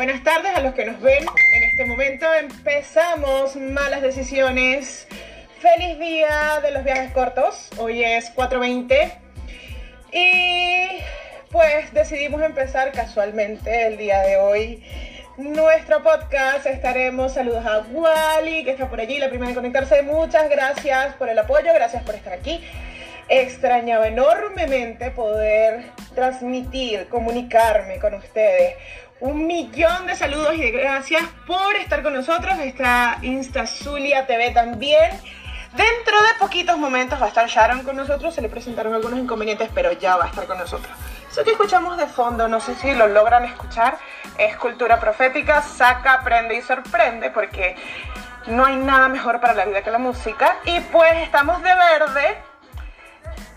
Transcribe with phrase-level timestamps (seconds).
[0.00, 1.26] Buenas tardes a los que nos ven.
[1.52, 5.06] En este momento empezamos Malas Decisiones.
[5.58, 7.68] Feliz día de los viajes cortos.
[7.76, 9.12] Hoy es 4.20.
[10.10, 11.02] Y
[11.50, 14.82] pues decidimos empezar casualmente el día de hoy
[15.36, 16.64] nuestro podcast.
[16.64, 20.00] Estaremos, saludos a Wally, que está por allí, la primera en conectarse.
[20.00, 22.64] Muchas gracias por el apoyo, gracias por estar aquí.
[23.28, 28.76] Extrañaba enormemente poder transmitir, comunicarme con ustedes.
[29.20, 32.58] Un millón de saludos y de gracias por estar con nosotros.
[32.60, 35.10] Está Insta Zulia TV también.
[35.72, 38.34] Dentro de poquitos momentos va a estar Sharon con nosotros.
[38.34, 40.90] Se le presentaron algunos inconvenientes, pero ya va a estar con nosotros.
[41.30, 43.98] Eso que escuchamos de fondo, no sé si lo logran escuchar,
[44.38, 47.76] es cultura profética, saca, aprende y sorprende, porque
[48.46, 50.56] no hay nada mejor para la vida que la música.
[50.64, 52.42] Y pues estamos de verde,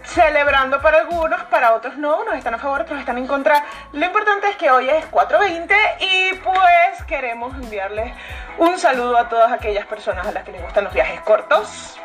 [0.04, 3.64] celebrando para algunos, para otros no, unos están a favor, otros están en contra.
[3.92, 8.14] Lo importante es que hoy es 4.20 y pues queremos enviarles
[8.58, 12.00] un saludo a todas aquellas personas a las que les gustan los viajes cortos.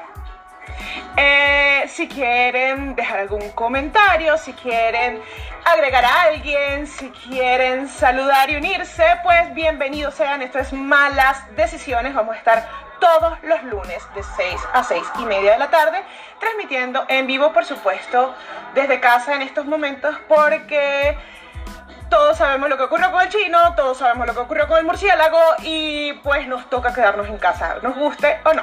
[1.16, 5.20] Eh, si quieren dejar algún comentario, si quieren
[5.64, 10.42] agregar a alguien, si quieren saludar y unirse, pues bienvenidos sean.
[10.42, 12.14] Esto es Malas Decisiones.
[12.14, 16.02] Vamos a estar todos los lunes de 6 a 6 y media de la tarde,
[16.40, 18.34] transmitiendo en vivo, por supuesto,
[18.74, 21.18] desde casa en estos momentos, porque
[22.08, 24.84] todos sabemos lo que ocurrió con el chino, todos sabemos lo que ocurrió con el
[24.84, 28.62] murciélago y pues nos toca quedarnos en casa, nos guste o no.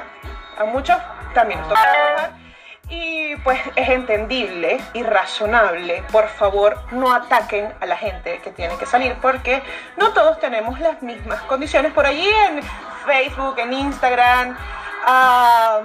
[0.58, 0.96] A muchos
[1.34, 2.45] también nos toca trabajar
[2.88, 6.04] y pues es entendible y razonable.
[6.12, 9.62] Por favor, no ataquen a la gente que tiene que salir porque
[9.96, 11.92] no todos tenemos las mismas condiciones.
[11.92, 12.62] Por allí en
[13.04, 14.56] Facebook, en Instagram,
[15.04, 15.80] ah,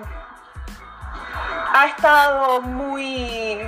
[1.74, 3.60] ha estado muy,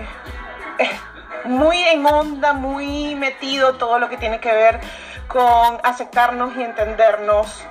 [1.46, 4.80] muy en onda, muy metido todo lo que tiene que ver
[5.28, 7.66] con aceptarnos y entendernos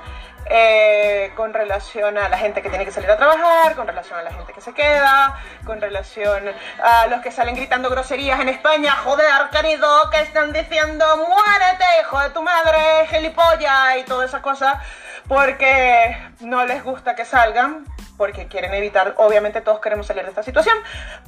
[0.47, 4.23] eh, con relación a la gente que tiene que salir a trabajar, con relación a
[4.23, 6.45] la gente que se queda, con relación
[6.83, 12.21] a los que salen gritando groserías en España, joder, querido, que están diciendo, muérete, hijo
[12.21, 14.77] de tu madre, gilipollas y todas esas cosas,
[15.29, 17.87] porque no les gusta que salgan,
[18.17, 20.77] porque quieren evitar, obviamente todos queremos salir de esta situación,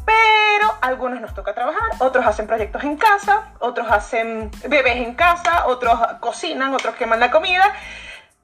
[0.05, 5.67] pero algunos nos toca trabajar, otros hacen proyectos en casa, otros hacen bebés en casa,
[5.67, 7.75] otros cocinan, otros queman la comida.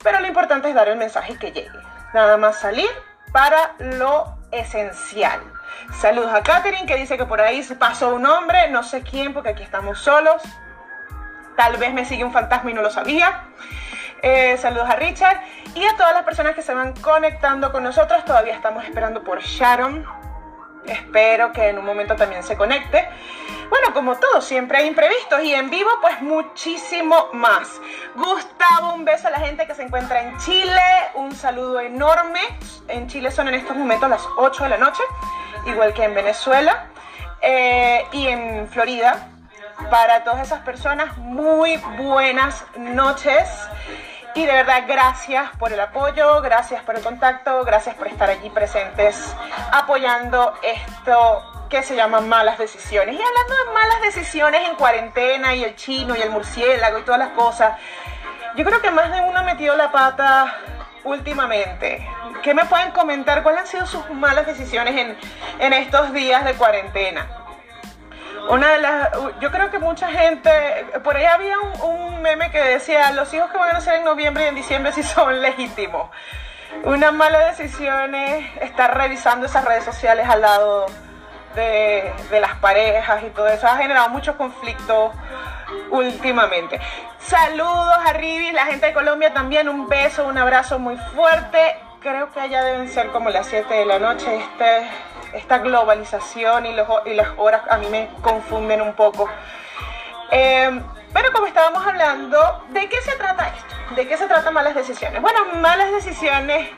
[0.03, 1.79] Pero lo importante es dar el mensaje que llegue.
[2.15, 2.89] Nada más salir
[3.33, 5.41] para lo esencial.
[6.01, 9.35] Saludos a Katherine que dice que por ahí se pasó un hombre, no sé quién
[9.35, 10.43] porque aquí estamos solos.
[11.57, 13.45] Tal vez me sigue un fantasma y no lo sabía.
[14.23, 15.41] Eh, saludos a Richard
[15.75, 18.25] y a todas las personas que se van conectando con nosotros.
[18.25, 20.07] Todavía estamos esperando por Sharon.
[20.87, 23.07] Espero que en un momento también se conecte.
[23.71, 27.81] Bueno, como todo, siempre hay imprevistos y en vivo pues muchísimo más.
[28.17, 30.83] Gustavo, un beso a la gente que se encuentra en Chile,
[31.15, 32.41] un saludo enorme.
[32.89, 35.03] En Chile son en estos momentos las 8 de la noche,
[35.67, 36.89] igual que en Venezuela
[37.43, 39.29] eh, y en Florida.
[39.89, 43.49] Para todas esas personas, muy buenas noches.
[44.35, 48.51] Y de verdad, gracias por el apoyo, gracias por el contacto, gracias por estar allí
[48.51, 49.33] presentes
[49.73, 53.15] apoyando esto que se llama malas decisiones.
[53.15, 57.21] Y hablando de malas decisiones en cuarentena y el chino y el murciélago y todas
[57.21, 57.79] las cosas,
[58.57, 60.59] yo creo que más de uno ha metido la pata
[61.05, 62.07] últimamente.
[62.43, 63.43] ¿Qué me pueden comentar?
[63.43, 65.17] ¿Cuáles han sido sus malas decisiones en,
[65.61, 67.27] en estos días de cuarentena?
[68.49, 69.11] Una de las,
[69.41, 70.51] yo creo que mucha gente,
[71.05, 74.45] por ahí había un, meme que decía, los hijos que van a nacer en noviembre
[74.45, 76.11] y en diciembre sí son legítimos.
[76.85, 80.87] Una mala decisión es estar revisando esas redes sociales al lado
[81.55, 83.67] de, las parejas y todo eso.
[83.67, 85.13] Ha generado muchos conflictos
[85.91, 86.81] últimamente.
[87.19, 91.77] Saludos a Ribis, la gente de Colombia también, un beso, un abrazo muy fuerte.
[92.01, 94.37] Creo que allá deben ser como las 7 de la noche.
[94.37, 94.89] Este
[95.33, 99.29] esta globalización y, y, las horas a mí me confunden un poco.
[100.31, 100.83] Em,
[101.13, 103.95] pero como estábamos hablando, ¿de qué se trata esto?
[103.95, 105.21] ¿De qué se trata malas decisiones?
[105.21, 106.69] Bueno, malas decisiones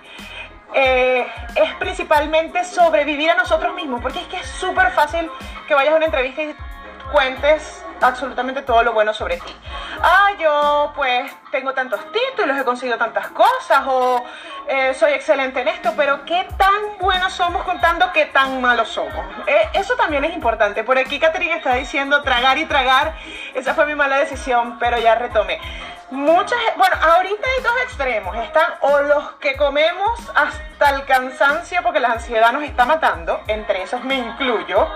[0.74, 5.30] eh, es principalmente sobrevivir a nosotros mismos, porque es que es súper fácil
[5.68, 6.54] que vayas a una entrevista y
[7.12, 9.56] cuentes absolutamente todo lo bueno sobre ti.
[10.02, 14.24] Ah, yo pues tengo tantos títulos, he conseguido tantas cosas o
[14.68, 19.24] eh, soy excelente en esto, pero ¿qué tan buenos somos contando qué tan malos somos?
[19.46, 20.84] Eh, eso también es importante.
[20.84, 23.14] Por aquí Catherine está diciendo tragar y tragar.
[23.54, 25.60] Esa fue mi mala decisión, pero ya retomé.
[26.12, 28.36] Muchas, bueno, ahorita hay dos extremos.
[28.36, 33.82] Están o los que comemos hasta el cansancio porque la ansiedad nos está matando, entre
[33.82, 34.88] esos me incluyo,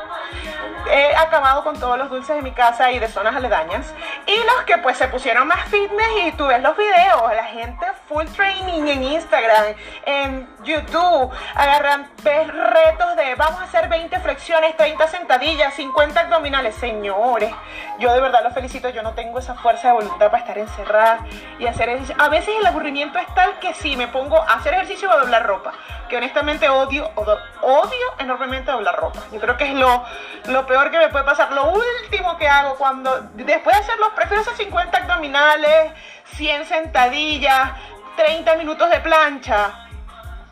[0.90, 3.92] he acabado con todos los dulces de mi casa y de zonas aledañas.
[4.26, 7.86] Y los que pues se pusieron más fitness y tú ves los videos, la gente
[8.08, 14.76] full training en Instagram, en YouTube, agarran, ves retos de vamos a hacer 20 flexiones,
[14.76, 16.74] 30 sentadillas, 50 abdominales.
[16.76, 17.52] Señores,
[17.98, 21.18] yo de verdad los felicito, yo no tengo esa fuerza de voluntad para estar encerrada
[21.58, 22.16] y hacer ejercicio.
[22.18, 25.18] A veces el aburrimiento es tal que si me pongo a hacer ejercicio o a
[25.18, 25.72] doblar ropa,
[26.08, 29.20] que honestamente odio, odio enormemente doblar ropa.
[29.32, 30.04] Yo creo que es lo,
[30.46, 31.52] lo peor que me puede pasar.
[31.52, 32.85] Lo último que hago cuando,
[33.34, 35.92] después de hacerlo, prefiero hacer 50 abdominales,
[36.34, 37.72] 100 sentadillas,
[38.16, 39.88] 30 minutos de plancha,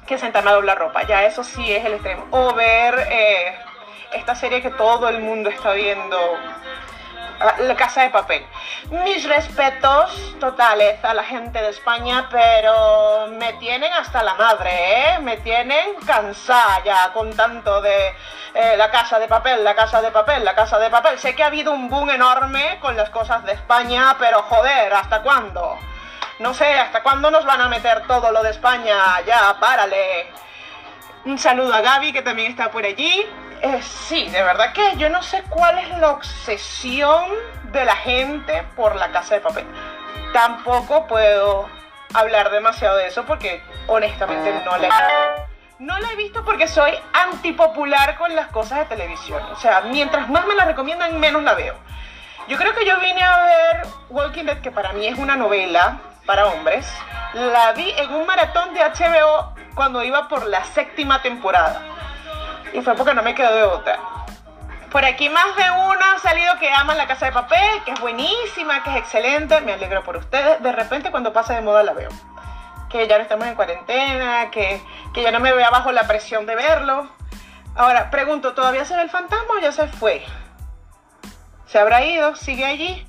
[0.07, 1.03] que sentarme a doblar ropa.
[1.05, 2.27] Ya eso sí es el extremo.
[2.31, 3.55] O ver eh,
[4.13, 6.17] esta serie que todo el mundo está viendo
[7.59, 8.45] la Casa de Papel.
[8.91, 15.19] Mis respetos totales a la gente de España, pero me tienen hasta la madre, ¿eh?
[15.21, 18.15] Me tienen cansada ya con tanto de
[18.55, 21.19] eh, la Casa de Papel, la Casa de Papel, la Casa de Papel.
[21.19, 25.23] Sé que ha habido un boom enorme con las cosas de España, pero joder, ¿hasta
[25.23, 25.79] cuándo?
[26.39, 29.21] No sé, ¿hasta cuándo nos van a meter todo lo de España?
[29.27, 30.27] Ya, párale.
[31.25, 33.27] Un saludo a Gaby, que también está por allí.
[33.65, 37.25] Eh, sí, de verdad que yo no sé cuál es la obsesión
[37.73, 39.65] de la gente por la casa de papel.
[40.35, 41.67] Tampoco puedo
[42.13, 46.93] hablar demasiado de eso porque honestamente no la he No la he visto porque soy
[47.15, 49.43] antipopular con las cosas de televisión.
[49.51, 51.75] O sea, mientras más me la recomiendan, menos la veo.
[52.49, 56.01] Yo creo que yo vine a ver Walking Dead, que para mí es una novela
[56.27, 56.87] para hombres.
[57.33, 61.81] La vi en un maratón de HBO cuando iba por la séptima temporada
[62.75, 63.99] y fue porque no me quedó de otra.
[64.91, 68.01] Por aquí más de uno ha salido que ama La Casa de Papel, que es
[68.01, 69.61] buenísima, que es excelente.
[69.61, 70.61] Me alegro por ustedes.
[70.63, 72.11] De repente cuando pasa de moda la veo.
[72.91, 74.81] Que ya no estamos en cuarentena, que,
[75.13, 77.09] que ya no me vea bajo la presión de verlo.
[77.77, 80.25] Ahora, pregunto, ¿todavía se ve el fantasma o ya se fue?
[81.67, 82.37] ¿Se habrá ido?
[82.37, 83.07] ¿Sigue allí?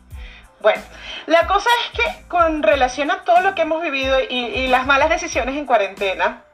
[0.61, 0.81] Bueno,
[1.27, 4.87] la cosa es que con relación a todo lo que hemos vivido y, y las
[4.87, 6.45] malas decisiones en cuarentena,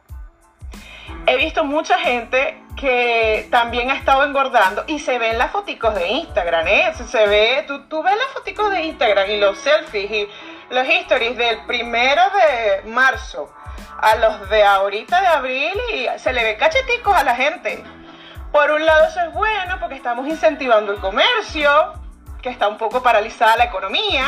[1.32, 6.08] he visto mucha gente que también ha estado engordando y se ven las fotos de
[6.08, 6.94] Instagram, ¿eh?
[7.08, 10.30] Se ve, tú, ves las fotos de Instagram y los selfies y
[10.70, 13.54] los histories del primero de marzo
[13.98, 17.84] a los de ahorita de abril y se le ve cacheticos a la gente.
[18.52, 21.94] Por un lado eso es bueno porque estamos incentivando el comercio,
[22.42, 24.26] que está un poco paralizada la economía.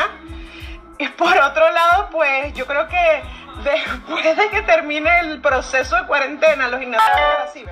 [0.98, 3.22] Y por otro lado, pues yo creo que
[3.64, 7.64] después de que termine el proceso de cuarentena, los gimnasios así,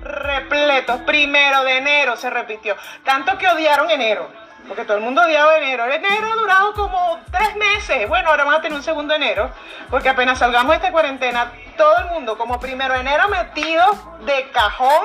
[0.00, 1.00] repletos.
[1.02, 2.76] Primero de enero se repitió.
[3.04, 4.28] Tanto que odiaron enero.
[4.66, 5.84] Porque todo el mundo odiaba enero.
[5.84, 8.08] Enero ha durado como tres meses.
[8.08, 9.50] Bueno, ahora vamos a tener un segundo enero.
[9.90, 13.84] Porque apenas salgamos de esta cuarentena, todo el mundo como primero de enero metido
[14.24, 15.04] de cajón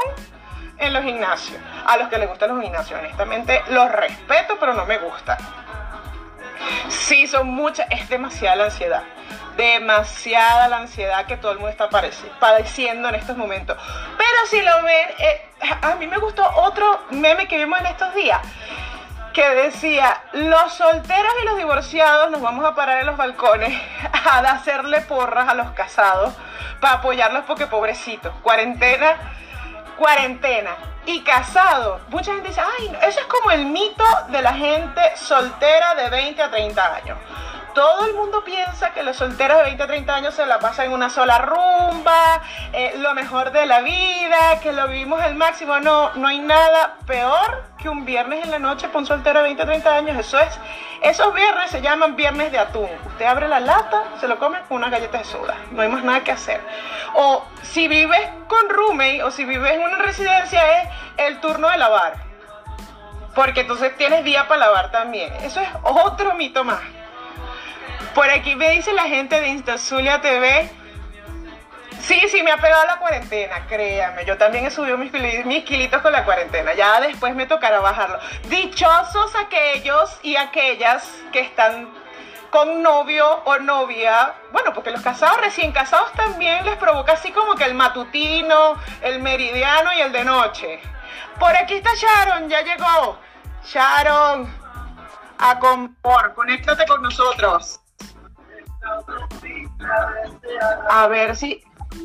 [0.77, 1.61] en los gimnasios.
[1.85, 5.37] A los que les gustan los gimnasios, honestamente, los respeto, pero no me gusta.
[6.89, 9.03] Sí, son muchas, es demasiada la ansiedad
[9.59, 13.77] demasiada la ansiedad que todo el mundo está padeciendo en estos momentos.
[14.17, 15.49] Pero si lo ven, eh,
[15.81, 18.39] a mí me gustó otro meme que vimos en estos días
[19.33, 23.79] que decía, los solteros y los divorciados nos vamos a parar en los balcones
[24.25, 26.33] a hacerle porras a los casados
[26.79, 29.17] para apoyarlos porque pobrecitos, cuarentena,
[29.97, 30.71] cuarentena.
[31.05, 35.95] Y casados, mucha gente dice, ay, eso es como el mito de la gente soltera
[35.95, 37.17] de 20 a 30 años
[37.73, 40.87] todo el mundo piensa que los solteros de 20 a 30 años se la pasan
[40.87, 42.41] en una sola rumba,
[42.73, 45.79] eh, lo mejor de la vida, que lo vivimos al máximo.
[45.79, 49.43] No, no hay nada peor que un viernes en la noche para un soltero de
[49.43, 50.17] 20 a 30 años.
[50.17, 50.59] Eso es,
[51.01, 52.89] esos viernes se llaman viernes de atún.
[53.07, 55.55] Usted abre la lata, se lo come con unas galletas de soda.
[55.71, 56.61] No hay más nada que hacer.
[57.15, 61.77] O si vives con roommate o si vives en una residencia es el turno de
[61.77, 62.15] lavar.
[63.35, 65.33] Porque entonces tienes día para lavar también.
[65.41, 66.81] Eso es otro mito más.
[68.13, 70.69] Por aquí me dice la gente de Instazulia TV.
[72.01, 74.25] Sí, sí, me ha pegado la cuarentena, créame.
[74.25, 75.11] Yo también he subido mis,
[75.45, 76.73] mis kilitos con la cuarentena.
[76.73, 78.19] Ya después me tocará bajarlo.
[78.47, 81.89] Dichosos aquellos y aquellas que están
[82.49, 84.33] con novio o novia.
[84.51, 89.21] Bueno, porque los casados, recién casados también les provoca así como que el matutino, el
[89.21, 90.79] meridiano y el de noche.
[91.37, 93.19] Por aquí está Sharon, ya llegó.
[93.65, 94.51] Sharon,
[95.37, 97.79] a compor, conéctate con nosotros.
[100.89, 101.61] A ver si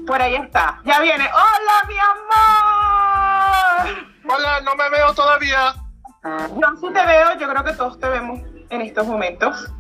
[0.06, 0.80] por ahí está.
[0.84, 1.26] Ya viene.
[1.32, 3.88] Hola, mi amor.
[4.28, 5.74] Hola, no me veo todavía.
[6.22, 9.70] Yo sí te veo, yo creo que todos te vemos en estos momentos.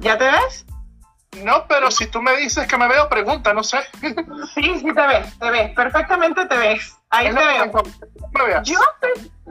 [0.00, 0.66] ¿Ya te ves?
[1.42, 3.78] No, pero si tú me dices que me veo, pregunta, no sé.
[4.54, 6.96] Sí, sí te ves, te ves, perfectamente te ves.
[7.10, 7.72] Ahí te veo.
[8.62, 8.78] Yo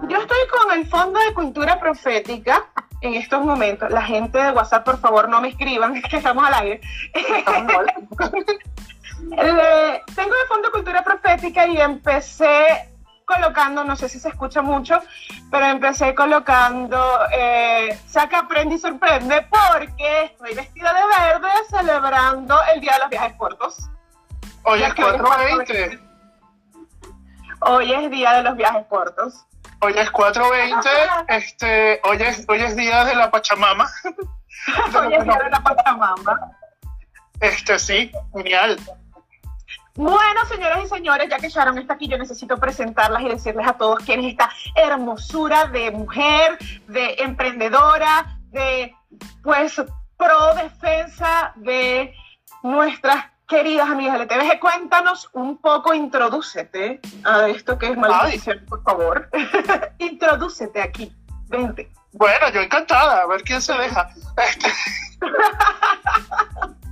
[0.08, 2.66] Yo estoy con el Fondo de Cultura Profética
[3.06, 3.90] en estos momentos.
[3.92, 6.82] La gente de WhatsApp, por favor, no me escriban, que estamos al aire.
[10.16, 12.90] Tengo el Fondo de Cultura Profética y empecé
[13.26, 15.02] colocando, no sé si se escucha mucho,
[15.50, 22.82] pero empecé colocando eh, Saca, Aprende y Sorprende porque estoy vestida de verde celebrando el
[22.82, 23.90] Día de los Viajes Cortos.
[24.64, 26.00] Hoy es 420.
[27.62, 29.46] Hoy es Día de los Viajes Cortos.
[29.86, 30.90] Hoy es 420,
[31.28, 33.88] este, hoy es, hoy es Día de la Pachamama.
[34.04, 36.58] hoy es Día de la Pachamama.
[37.40, 38.80] Este, sí, genial.
[39.94, 43.74] Bueno, señoras y señores, ya que Sharon está aquí, yo necesito presentarlas y decirles a
[43.74, 48.92] todos quién es esta hermosura de mujer, de emprendedora, de
[49.44, 49.80] pues
[50.18, 52.12] pro defensa de
[52.64, 54.60] nuestras queridas amigas de LTVG.
[54.60, 59.30] Cuéntanos un poco, introdúcete a esto que es maldición, por favor.
[60.00, 61.16] introdúcete aquí,
[61.48, 61.92] vente.
[62.14, 64.10] Bueno, yo encantada, a ver quién se deja.
[64.38, 64.72] Este,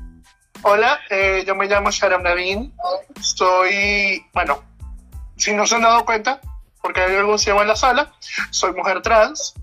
[0.63, 2.73] Hola, eh, yo me llamo Sharon Navin.
[3.19, 4.63] Soy, bueno,
[5.35, 6.39] si no se han dado cuenta,
[6.81, 8.13] porque hay algún ciego en la sala,
[8.49, 9.55] soy mujer trans.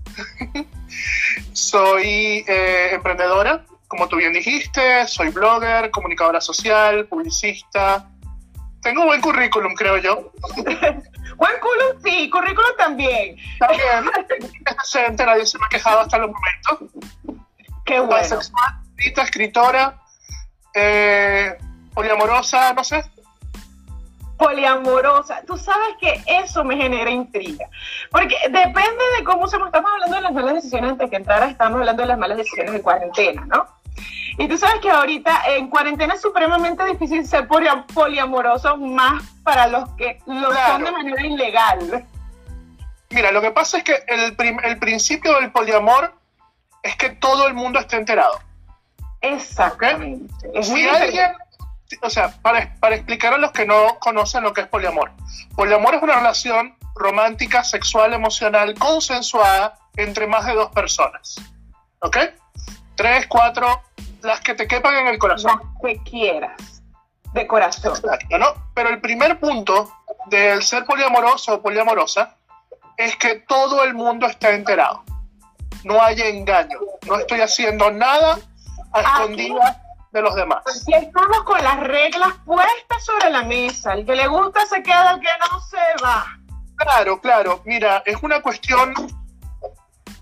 [1.53, 8.07] soy eh, emprendedora, como tú bien dijiste, soy blogger, comunicadora social, publicista.
[8.81, 10.31] Tengo buen currículum, creo yo.
[10.55, 13.35] buen currículum, sí, currículum también.
[13.59, 14.09] También,
[14.65, 17.03] es nadie se me ha quejado hasta los momentos.
[17.83, 18.39] Qué bueno.
[19.23, 19.99] escritora,
[20.73, 21.57] eh,
[21.93, 23.03] poliamorosa, no sé.
[24.37, 25.41] Poliamorosa.
[25.45, 27.67] Tú sabes que eso me genera intriga.
[28.09, 31.79] Porque depende de cómo se estamos hablando de las malas decisiones antes que entrara, estamos
[31.81, 33.80] hablando de las malas decisiones de cuarentena, ¿no?
[34.37, 39.89] Y tú sabes que ahorita en cuarentena es supremamente difícil ser poliamoroso, más para los
[39.95, 42.05] que lo son de manera ilegal.
[43.09, 46.13] Mira, lo que pasa es que el, el principio del poliamor
[46.81, 48.39] es que todo el mundo esté enterado.
[49.21, 50.33] Exactamente.
[50.63, 51.31] si alguien,
[52.01, 55.11] o sea, para, para explicar a los que no conocen lo que es poliamor.
[55.55, 61.35] Poliamor es una relación romántica, sexual, emocional, consensuada entre más de dos personas.
[61.99, 62.17] ¿Ok?
[63.01, 63.81] Tres, cuatro,
[64.21, 65.59] las que te quepan en el corazón.
[65.59, 66.83] Las que quieras,
[67.33, 67.95] de corazón.
[67.95, 68.53] Exacto, ¿no?
[68.75, 69.91] Pero el primer punto
[70.27, 72.35] del ser poliamoroso o poliamorosa
[72.97, 75.03] es que todo el mundo está enterado.
[75.83, 76.77] No hay engaño.
[77.07, 78.37] No estoy haciendo nada
[78.93, 79.77] a escondidas
[80.11, 80.59] de los demás.
[80.59, 83.93] Aquí estamos con las reglas puestas sobre la mesa.
[83.93, 86.23] El que le gusta se queda, el que no se va.
[86.75, 87.63] Claro, claro.
[87.65, 88.93] Mira, es una cuestión.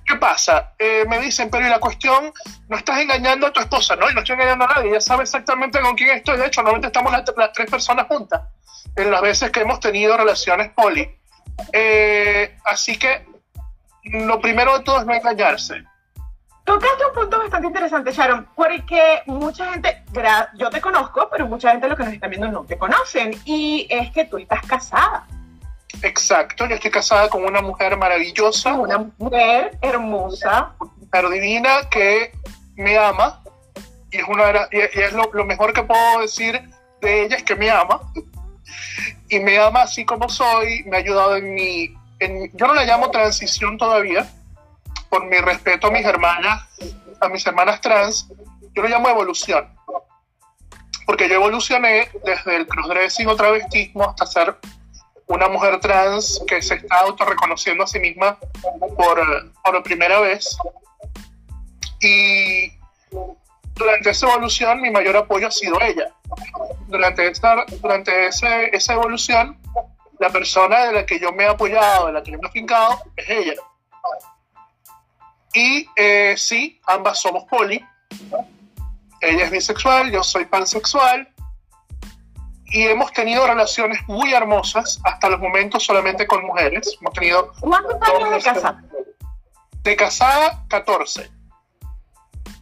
[0.09, 0.73] ¿Qué pasa?
[0.79, 2.33] Eh, me dicen, pero y la cuestión,
[2.67, 4.09] no estás engañando a tu esposa, ¿no?
[4.09, 6.37] Y no estoy engañando a nadie, ya sabe exactamente con quién estoy.
[6.37, 8.41] De hecho, normalmente estamos las, tres personas juntas
[8.95, 11.15] en las veces que hemos tenido relaciones poli.
[11.71, 13.23] Eh, así que
[14.05, 15.83] lo primero de todo es no engañarse.
[16.63, 20.03] Tocaste un punto bastante interesante, Sharon, porque mucha gente,
[20.55, 23.85] yo te conozco, pero mucha gente lo que nos están viendo no te conocen, y
[23.87, 25.27] es que tú estás casada.
[26.01, 28.74] Exacto, yo estoy casada con una mujer maravillosa.
[28.74, 30.74] Una mujer hermosa.
[30.79, 32.31] Mujer divina que
[32.75, 33.41] me ama,
[34.12, 36.62] y es, una, y es lo, mejor que puedo decir
[37.01, 38.00] de ella es que me ama,
[39.27, 42.86] y me ama así como soy, me ha ayudado en mi, en, yo no la
[42.86, 44.31] llamo transición todavía,
[45.10, 46.63] por mi respeto a mis hermanas,
[47.19, 48.29] a mis hermanas trans,
[48.74, 49.67] yo lo llamo evolución.
[51.05, 54.55] Porque yo evolucioné desde el crossdressing o travestismo hasta ser
[55.29, 58.38] una mujer trans que se está autorreconociendo a sí misma
[58.98, 60.57] por, por primera vez.
[62.01, 62.71] Y
[63.75, 66.12] durante esa evolución mi mayor apoyo ha sido ella.
[66.88, 69.57] Durante, esta, durante ese, esa evolución,
[70.19, 72.51] la persona de la que yo me he apoyado, de la que yo me he
[72.51, 73.53] fincado, es ella.
[75.53, 77.83] Y eh, sí, ambas somos poli.
[79.21, 81.27] Ella es bisexual, yo soy pansexual.
[82.71, 86.97] Y hemos tenido relaciones muy hermosas, hasta los momentos solamente con mujeres.
[87.01, 87.51] Hemos tenido.
[87.59, 88.83] ¿Cuántos años de casada?
[89.83, 91.29] De casada, 14.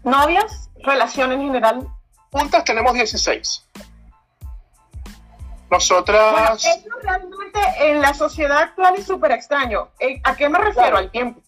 [0.04, 0.70] ¿Novias?
[0.84, 1.88] ¿Relación en general?
[2.32, 3.66] Juntas tenemos 16.
[5.70, 6.66] Nosotras.
[6.66, 9.90] eso realmente en la sociedad actual es súper extraño.
[10.00, 10.98] Eh, ¿A qué me refiero?
[10.98, 11.42] Al tiempo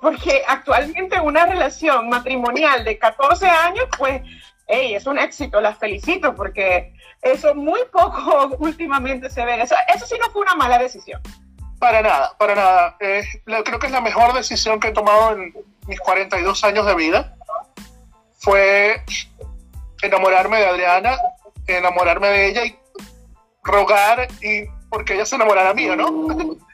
[0.00, 4.22] porque actualmente una relación matrimonial de 14 años, pues,
[4.66, 6.92] hey, es un éxito, las felicito, porque
[7.22, 9.60] eso muy poco últimamente se ve.
[9.62, 11.20] Eso, eso sí no fue una mala decisión.
[11.78, 12.96] Para nada, para nada.
[12.98, 15.54] creo que es la mejor decisión que he tomado en
[15.86, 17.34] mis 42 años de vida.
[18.38, 19.02] Fue
[20.02, 21.16] enamorarme de Adriana,
[21.66, 22.78] enamorarme de ella y
[23.62, 26.58] rogar y porque ella se enamorara mío, ¿no?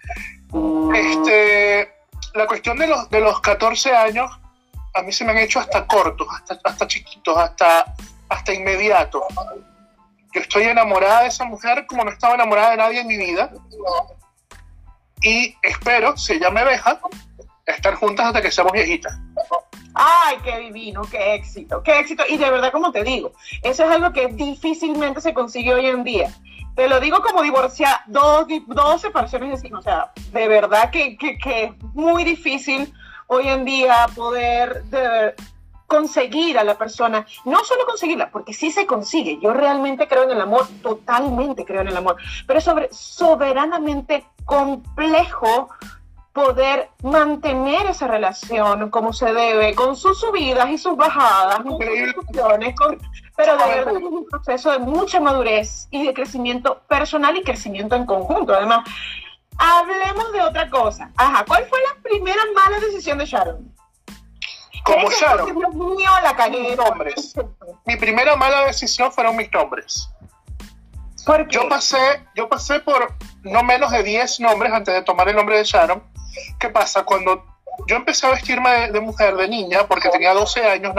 [0.94, 1.92] Este,
[2.34, 4.30] la cuestión de los, de los 14 años,
[4.94, 7.94] a mí se me han hecho hasta cortos, hasta, hasta chiquitos, hasta,
[8.28, 9.22] hasta inmediatos.
[10.36, 13.50] Yo estoy enamorada de esa mujer como no estaba enamorada de nadie en mi vida.
[15.22, 17.00] Y espero, si ella me deja,
[17.64, 19.18] estar juntas hasta que seamos viejitas.
[19.94, 22.22] Ay, qué divino, qué éxito, qué éxito.
[22.28, 26.04] Y de verdad, como te digo, eso es algo que difícilmente se consigue hoy en
[26.04, 26.30] día.
[26.74, 31.64] Te lo digo como divorciada, dos, dos separaciones de O sea, de verdad que, que,
[31.64, 32.92] es muy difícil
[33.28, 35.34] hoy en día poder de,
[35.86, 37.26] conseguir a la persona.
[37.44, 39.38] No solo conseguirla, porque sí se consigue.
[39.40, 42.16] Yo realmente creo en el amor, totalmente creo en el amor.
[42.46, 45.68] Pero sobre, soberanamente complejo
[46.32, 51.78] poder mantener esa relación como se debe, con sus subidas y sus bajadas, con,
[53.36, 57.96] pero de verdad es un proceso de mucha madurez y de crecimiento personal y crecimiento
[57.96, 58.52] en conjunto.
[58.52, 58.86] Además,
[59.56, 61.10] hablemos de otra cosa.
[61.16, 63.75] Ajá, ¿cuál fue la primera mala decisión de Sharon?
[64.86, 65.58] Como Sharon.
[65.58, 66.76] Dios mío, la cagué.
[66.76, 67.34] Nombres.
[67.84, 70.08] Mi primera mala decisión fueron mis nombres.
[71.24, 71.56] ¿Por qué?
[71.56, 73.12] Yo pasé, yo pasé por
[73.42, 76.02] no menos de 10 nombres antes de tomar el nombre de Sharon
[76.60, 77.04] ¿Qué pasa?
[77.04, 77.44] Cuando
[77.88, 80.94] yo empecé a vestirme de, de mujer, de niña, porque tenía 12 años,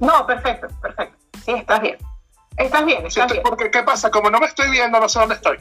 [0.00, 1.16] No, perfecto, perfecto.
[1.44, 1.98] Sí, estás bien.
[2.56, 3.42] Estás bien, estás Sí, bien.
[3.42, 4.10] porque ¿qué pasa?
[4.10, 5.58] Como no me estoy viendo, no sé dónde estoy.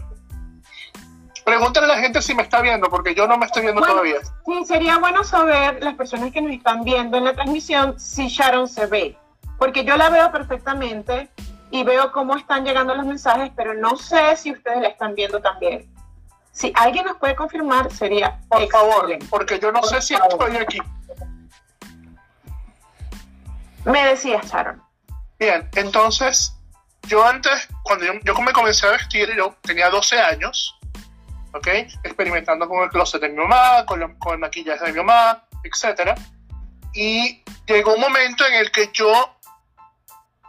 [1.46, 3.96] Pregúntale a la gente si me está viendo, porque yo no me estoy viendo Bueno,
[3.96, 4.18] todavía.
[4.46, 8.68] Sí, sería bueno saber, las personas que nos están viendo en la transmisión, si Sharon
[8.68, 9.18] se ve.
[9.58, 11.30] Porque yo la veo perfectamente
[11.70, 15.42] y veo cómo están llegando los mensajes, pero no sé si ustedes la están viendo
[15.42, 15.90] también.
[16.52, 19.26] Si alguien nos puede confirmar, sería Por favor, excelente.
[19.30, 20.32] porque yo no Por sé si favor.
[20.50, 20.80] estoy aquí.
[23.86, 24.82] Me decías, Sharon.
[25.40, 26.56] Bien, entonces,
[27.08, 30.80] yo antes, cuando yo, yo me comencé a vestir, yo tenía 12 años,
[31.54, 31.68] ¿ok?
[32.04, 35.44] Experimentando con el closet de mi mamá, con, lo- con el maquillaje de mi mamá,
[35.64, 36.12] etc.
[36.94, 39.38] Y llegó un momento en el que yo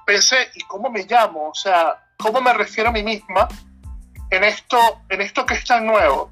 [0.07, 1.49] pensé, ¿y cómo me llamo?
[1.51, 3.49] O sea, ¿cómo me refiero a mí misma
[4.31, 6.31] en esto, en esto que es tan nuevo?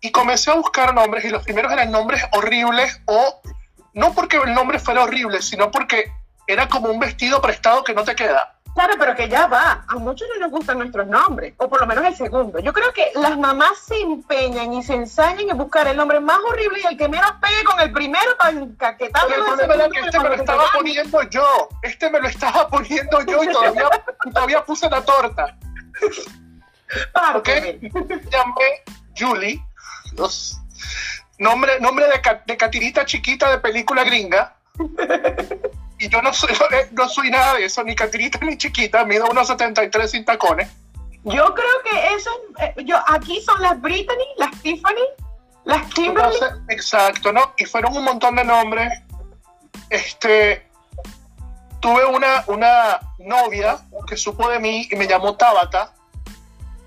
[0.00, 3.40] Y comencé a buscar nombres y los primeros eran nombres horribles o
[3.92, 6.10] no porque el nombre fuera horrible, sino porque
[6.46, 8.59] era como un vestido prestado que no te queda.
[8.74, 9.84] Claro, pero que ya va.
[9.88, 12.60] A muchos no les gustan nuestros nombres, o por lo menos el segundo.
[12.60, 16.38] Yo creo que las mamás se empeñan y se ensañan en buscar el nombre más
[16.48, 19.34] horrible y el que menos pegue con el primero para encaquetarlo.
[19.94, 21.68] Este me lo estaba poniendo yo.
[21.82, 25.56] Este me lo estaba poniendo yo y todavía, todavía puse la torta.
[27.34, 27.48] ¿Ok?
[28.30, 28.84] Llamé
[29.16, 29.62] Julie.
[30.12, 30.60] Dios.
[31.38, 34.54] Nombre, nombre de, de catirita chiquita de película gringa.
[36.00, 36.50] Y yo no soy,
[36.92, 39.04] no soy nada de eso, ni catirita ni chiquita.
[39.04, 40.68] Mido 1,73 sin tacones.
[41.24, 45.02] Yo creo que eso, eh, yo aquí son las Brittany, las Tiffany,
[45.64, 46.34] las Kimberly.
[46.34, 47.52] Entonces, exacto, ¿no?
[47.58, 48.90] Y fueron un montón de nombres.
[49.90, 50.66] Este,
[51.80, 55.92] tuve una, una novia que supo de mí y me llamó Tabata.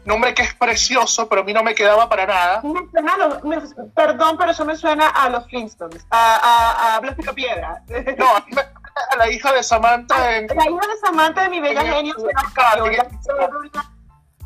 [0.05, 2.61] Nombre que es precioso, pero a mí no me quedaba para nada.
[2.63, 6.95] Me suena a los- me- perdón, pero eso me suena a los Flintstones, a, a,
[6.95, 7.81] a Blas Picapiedra.
[8.17, 8.63] No, a mí me
[9.09, 12.33] a la hija de Samantha en, La hija de Samantha de mi bella genio se
[12.33, 12.85] nos cayó.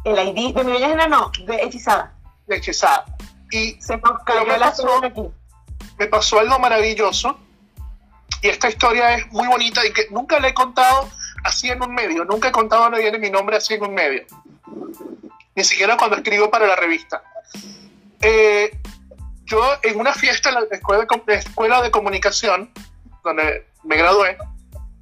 [0.03, 2.13] El ID de mi bella genio no, de hechizada.
[2.47, 3.05] de hechizada.
[3.51, 5.23] Y Se nos cayó me la pasó- aquí.
[5.99, 7.37] me pasó algo maravilloso.
[8.41, 11.09] Y esta historia es muy bonita y que nunca le he contado
[11.43, 12.23] así en un medio.
[12.25, 14.25] Nunca he contado a nadie mi nombre así en un medio.
[15.55, 17.23] Ni siquiera cuando escribo para la revista.
[18.21, 18.79] Eh,
[19.45, 22.71] yo en una fiesta en la escuela de escuela de comunicación,
[23.23, 24.37] donde me gradué,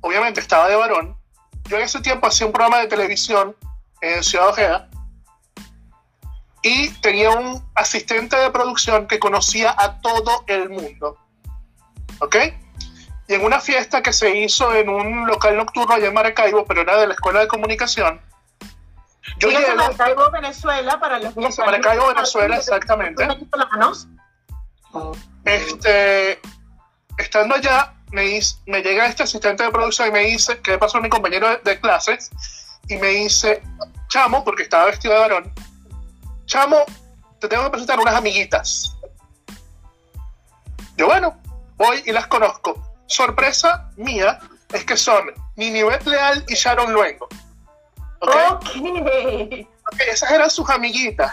[0.01, 1.17] obviamente estaba de varón.
[1.65, 3.55] Yo en ese tiempo hacía un programa de televisión
[4.01, 4.89] en Ciudad Ojeda
[6.61, 11.17] y tenía un asistente de producción que conocía a todo el mundo.
[12.19, 12.35] ¿Ok?
[13.27, 16.81] Y en una fiesta que se hizo en un local nocturno allá en Maracaibo, pero
[16.81, 18.21] era de la escuela de comunicación,
[19.37, 23.27] yo llego, Maracaibo, Venezuela, para los Dígase Maracaibo, Venezuela, exactamente.
[23.71, 24.07] Manos.
[25.43, 26.39] este,
[27.17, 30.97] estando allá, me, dice- me llega este asistente de producción y me dice, de paso
[30.97, 32.29] es mi compañero de, de clases,
[32.87, 33.61] y me dice,
[34.09, 35.53] chamo, porque estaba vestido de varón,
[36.45, 36.77] chamo,
[37.39, 38.95] te tengo que presentar unas amiguitas.
[40.97, 41.37] Yo, bueno,
[41.77, 42.81] voy y las conozco.
[43.07, 44.39] Sorpresa mía
[44.71, 47.27] es que son Ninibet Leal y Sharon Luengo.
[48.19, 48.35] ¿Ok?
[48.51, 48.69] Ok.
[49.91, 51.31] Ok, esas eran sus amiguitas.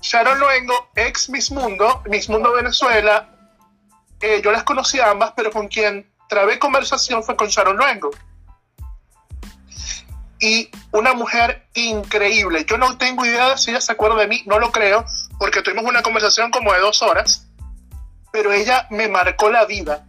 [0.00, 3.28] Sharon Luengo, ex Miss Mundo, Miss Mundo Venezuela.
[4.22, 8.10] Eh, yo las conocí a ambas, pero con quien trabé conversación fue con Sharon Luengo.
[10.40, 12.64] y una mujer increíble.
[12.64, 15.04] Yo no tengo idea si ella se acuerda de mí, no lo creo,
[15.38, 17.46] porque tuvimos una conversación como de dos horas,
[18.32, 20.04] pero ella me marcó la vida.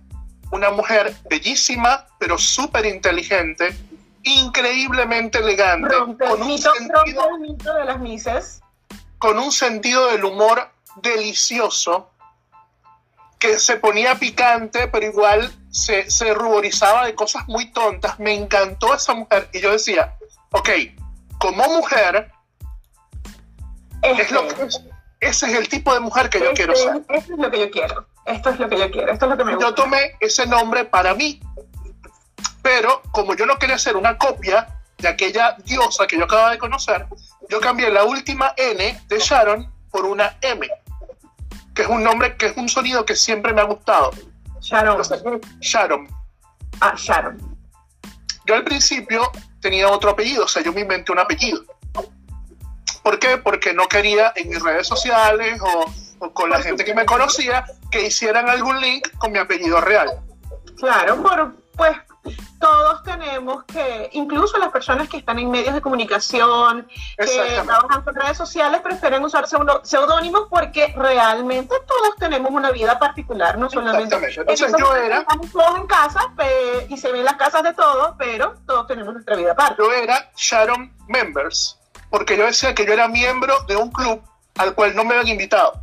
[0.51, 3.75] Una mujer bellísima, pero súper inteligente,
[4.23, 8.61] increíblemente elegante, con un, sentido, de las mises.
[9.19, 10.69] con un sentido del humor
[11.01, 12.09] delicioso,
[13.43, 18.17] que se ponía picante, pero igual se, se ruborizaba de cosas muy tontas.
[18.17, 20.15] Me encantó esa mujer y yo decía,
[20.51, 20.69] ok,
[21.39, 22.31] como mujer,
[24.01, 24.67] es lo que,
[25.19, 27.03] ese es el tipo de mujer que yo quiero ser.
[27.09, 28.07] Eso es lo que yo quiero.
[28.25, 29.11] Esto es lo que yo quiero.
[29.11, 29.69] Esto es lo que me gusta.
[29.69, 31.41] Yo tomé ese nombre para mí.
[32.61, 36.59] Pero como yo no quería ser una copia de aquella diosa que yo acababa de
[36.59, 37.05] conocer,
[37.49, 40.65] yo cambié la última N de Sharon por una M,
[41.73, 44.11] que es un nombre, que es un sonido que siempre me ha gustado.
[44.61, 45.01] Sharon.
[45.59, 46.07] Sharon.
[46.79, 47.57] Ah, Sharon.
[48.45, 49.31] Yo al principio
[49.61, 51.63] tenía otro apellido, o sea, yo me inventé un apellido.
[53.01, 53.37] ¿Por qué?
[53.37, 58.07] Porque no quería en mis redes sociales o, con la gente que me conocía que
[58.07, 60.09] hicieran algún link con mi apellido real.
[60.77, 61.97] Claro, por, pues
[62.59, 68.15] todos tenemos que, incluso las personas que están en medios de comunicación, que trabajan con
[68.15, 69.33] redes sociales, prefieren unos
[69.83, 74.15] seudónimos porque realmente todos tenemos una vida particular, no solamente.
[74.15, 75.19] Entonces yo era.
[75.19, 76.33] Estamos todos en casa
[76.87, 79.75] y se ven las casas de todos, pero todos tenemos nuestra vida aparte.
[79.77, 81.77] Yo era Sharon Members,
[82.09, 84.21] porque yo decía que yo era miembro de un club
[84.57, 85.81] al cual no me habían invitado.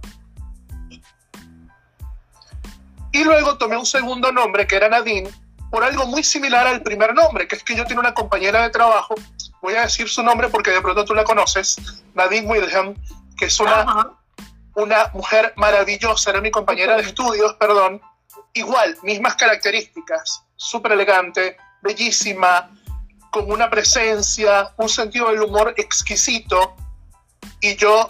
[3.13, 5.29] Y luego tomé un segundo nombre que era Nadine,
[5.71, 8.71] por algo muy similar al primer nombre, que es que yo tengo una compañera de
[8.71, 9.15] trabajo,
[9.63, 11.77] voy a decir su nombre porque de pronto tú la conoces,
[12.15, 12.95] Nadine Wilhelm,
[13.39, 14.17] que es una,
[14.75, 18.01] una mujer maravillosa, era mi compañera de estudios, perdón,
[18.53, 22.71] igual, mismas características, súper elegante, bellísima,
[23.31, 26.75] con una presencia, un sentido del humor exquisito,
[27.61, 28.09] y yo,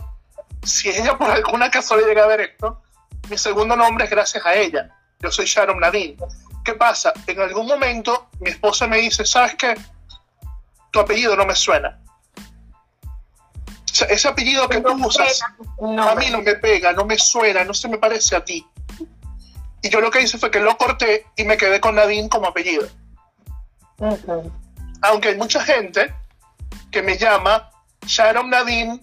[0.63, 2.81] si ella por alguna casualidad llega a ver esto,
[3.29, 4.91] mi segundo nombre es gracias a ella.
[5.21, 6.17] Yo soy Sharon Nadine.
[6.65, 7.13] ¿Qué pasa?
[7.27, 9.75] En algún momento mi esposa me dice, ¿sabes qué?
[10.91, 11.99] Tu apellido no me suena.
[12.37, 17.65] O sea, ese apellido que tú usas a mí no me pega, no me suena,
[17.65, 18.67] no se me parece a ti.
[19.83, 22.49] Y yo lo que hice fue que lo corté y me quedé con Nadine como
[22.49, 22.87] apellido.
[25.03, 26.15] Aunque hay mucha gente
[26.91, 27.71] que me llama
[28.07, 29.01] Sharon Nadine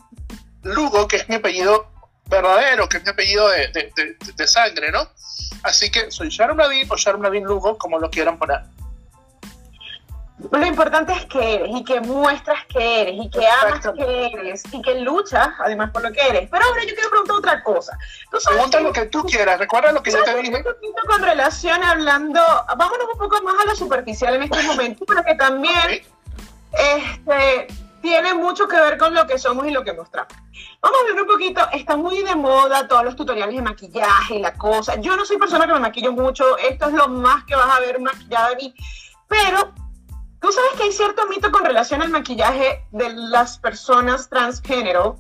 [0.64, 1.90] Lugo, que es mi apellido
[2.30, 3.94] verdadero, que es mi apellido de,
[4.36, 5.10] de sangre, ¿no?
[5.64, 8.62] Así que soy Sharon Nadine o Sharon Nadine Lugo, como lo quieran poner.
[10.52, 14.64] Lo importante es que eres y que muestras que eres y que amas que eres
[14.72, 16.48] y que luchas además por lo que eres.
[16.52, 17.98] Pero ahora yo quiero preguntar otra cosa.
[18.46, 20.64] Pregunta lo que tú quieras, recuerda lo que yo te dije.
[21.08, 22.40] Con relación hablando,
[22.78, 26.04] vámonos un poco más a lo superficial en este momento, pero que también
[26.72, 27.68] este,
[28.02, 30.34] tiene mucho que ver con lo que somos y lo que mostramos.
[30.82, 34.40] Vamos a ver un poquito, está muy de moda todos los tutoriales de maquillaje y
[34.40, 34.96] la cosa.
[34.96, 37.80] Yo no soy persona que me maquillo mucho, esto es lo más que vas a
[37.80, 38.76] ver maquillada de mí,
[39.28, 39.74] pero
[40.40, 45.18] tú sabes que hay cierto mito con relación al maquillaje de las personas transgénero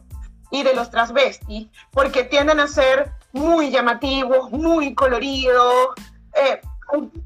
[0.51, 5.89] y de los transvestis, porque tienden a ser muy llamativos, muy coloridos.
[6.33, 6.61] Eh,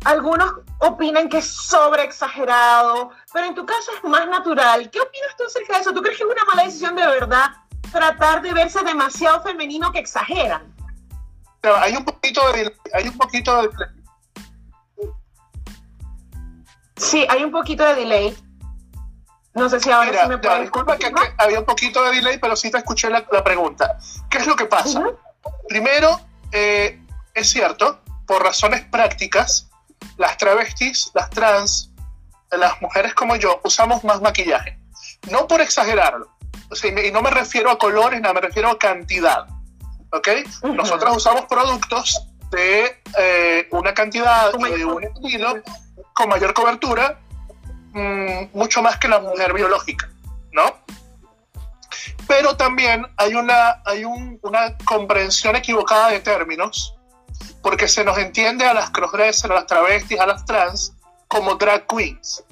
[0.06, 4.90] algunos opinan que es sobre exagerado, pero en tu caso es más natural.
[4.90, 5.94] ¿Qué opinas tú acerca de eso?
[5.94, 7.52] ¿Tú crees que es una mala decisión de verdad
[7.92, 10.74] tratar de verse demasiado femenino que exageran?
[11.62, 13.70] Pero hay un poquito de hay un poquito de
[16.98, 18.38] Sí, hay un poquito de delay.
[19.54, 20.62] No sé si ahora sí me puedes...
[20.62, 23.98] Disculpa que, había un poquito de delay, pero sí te escuché la, pregunta.
[24.30, 25.04] ¿Qué es lo que pasa?
[25.68, 26.22] Primero,
[26.52, 27.02] eh,
[27.34, 28.01] es cierto,
[28.32, 29.70] por razones prácticas,
[30.16, 31.92] las travestis, las trans,
[32.50, 34.80] las mujeres como yo, usamos más maquillaje.
[35.30, 36.30] No por exagerarlo.
[36.82, 39.48] y no me refiero a colores, no me refiero a cantidad.
[40.14, 40.30] ¿Ok?
[40.64, 45.56] Nosotros usamos productos de eh, una cantidad y de un estilo
[46.14, 47.20] con mayor cobertura,
[47.92, 50.10] mm, mucho más que la mujer biológica,
[50.54, 50.78] ¿no?
[52.30, 56.96] Pero también hay una, hay una comprensión equivocada de términos
[57.62, 60.94] porque se nos entiende a las crossdressers, a las travestis, a las trans
[61.28, 62.44] como drag queens.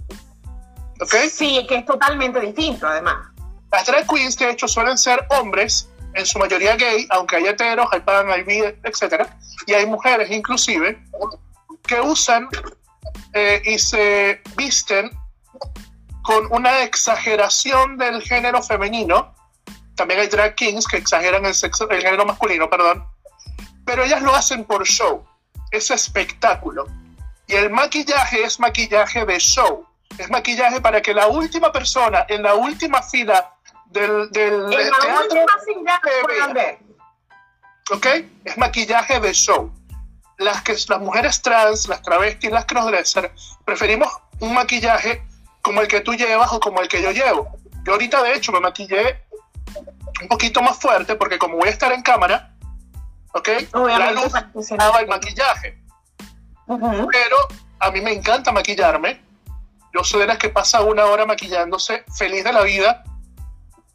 [1.01, 1.15] ¿Ok?
[1.31, 3.27] Sí, que es totalmente distinto además.
[3.71, 7.87] Las drag queens, de hecho, suelen ser hombres, en su mayoría gay, aunque hay heteros,
[7.91, 9.27] hay pan, hay bi, etc.
[9.67, 11.01] Y hay mujeres inclusive
[11.85, 12.47] que usan
[13.33, 15.11] eh, y se visten
[16.23, 19.35] con una exageración del género femenino.
[19.95, 23.05] También hay drag kings que exageran el, sexo, el género masculino, perdón
[23.89, 25.25] pero ellas lo hacen por show,
[25.71, 26.85] es espectáculo.
[27.47, 29.83] Y el maquillaje es maquillaje de show.
[30.19, 33.51] es maquillaje para que la última persona en la última fila
[33.87, 36.77] del, del En la teatro última fila ver.
[37.91, 38.05] ¿ok?
[38.45, 39.71] Es maquillaje de show.
[40.37, 43.33] Las, que, las mujeres trans, las travestis, las crossdresser,
[43.65, 44.07] preferimos
[44.39, 45.23] un maquillaje
[45.63, 47.57] como el que tú llevas o como el que yo llevo.
[47.85, 49.25] Yo ahorita, de hecho, me maquillé
[50.21, 52.53] un poquito más fuerte porque como voy a estar en cámara,
[53.33, 53.49] ¿ok?
[53.99, 54.33] La luz
[54.77, 55.81] daba el maquillaje.
[57.11, 57.37] Pero
[57.79, 59.21] a mí me encanta maquillarme.
[59.93, 63.03] Yo soy de las que pasa una hora maquillándose, feliz de la vida.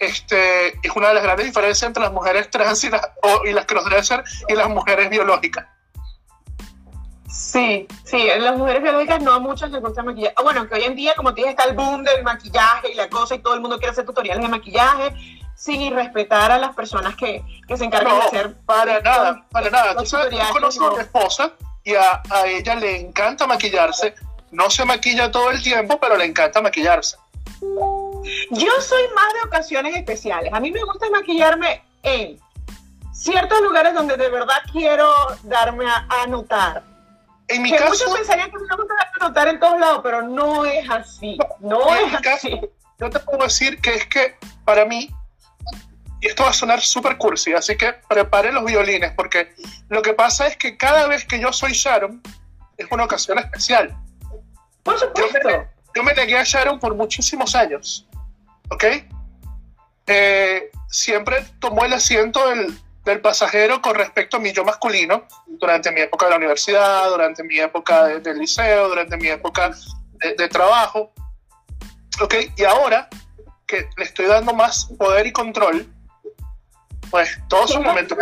[0.01, 3.53] Este, es una de las grandes diferencias entre las mujeres trans y las, o- y
[3.53, 5.67] las crossdresser y las mujeres biológicas.
[7.29, 10.33] Sí, sí, en las mujeres biológicas no a muchas les gusta maquillar.
[10.37, 12.95] Ah, bueno, que hoy en día, como te dije, está el boom del maquillaje y
[12.95, 15.15] la cosa, y todo el mundo quiere hacer tutoriales de maquillaje,
[15.55, 18.55] sin respetar a las personas que, que se encargan de hacer.
[18.67, 19.97] para nada, para nada.
[19.97, 21.53] Tú sabes, yo conozco a mi esposa
[21.85, 24.15] y a, a ella le encanta maquillarse.
[24.51, 27.17] No se maquilla todo el tiempo, pero le encanta maquillarse.
[28.51, 30.53] Yo soy más de ocasiones especiales.
[30.53, 32.39] A mí me gusta maquillarme en
[33.13, 35.13] ciertos lugares donde de verdad quiero
[35.45, 36.83] darme a, a notar.
[37.49, 40.01] En mi que caso, muchos pensarían que me gusta darme a notar en todos lados,
[40.03, 41.39] pero no es así.
[41.61, 42.61] No es mi caso, así.
[42.99, 45.11] yo te puedo decir que es que para mí,
[46.25, 49.55] y esto va a sonar súper cursi, así que preparen los violines, porque
[49.91, 52.23] lo que pasa es que cada vez que yo soy Sharon,
[52.79, 53.95] es una ocasión especial.
[54.83, 55.39] Por Yo supuesto.
[55.49, 58.09] me, yo me negué a Sharon por muchísimos años,
[58.71, 58.85] ¿ok?
[60.07, 65.93] Eh, siempre tomó el asiento del, del pasajero con respecto a mi yo masculino durante
[65.93, 69.73] mi época de la universidad, durante mi época de- del liceo, durante mi época
[70.23, 71.13] de, de trabajo,
[72.21, 72.35] ¿ok?
[72.57, 73.09] Y ahora
[73.67, 75.91] que le estoy dando más poder y control,
[77.15, 78.19] pues todos sus momentos...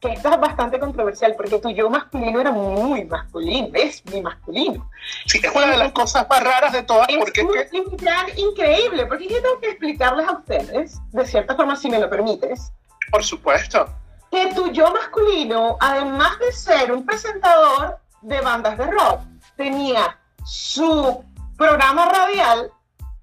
[0.00, 4.88] que esto es bastante controversial porque tu yo masculino era muy masculino, es muy masculino.
[5.26, 7.96] Sí, es una de las cosas más raras de todas, Es porque es un que
[7.96, 12.08] plan increíble, porque yo tengo que explicarles a ustedes, de cierta forma, si me lo
[12.08, 12.72] permites,
[13.10, 13.88] Por supuesto.
[14.30, 19.22] que tu yo masculino, además de ser un presentador de bandas de rock,
[19.56, 21.24] tenía su
[21.58, 22.70] programa radial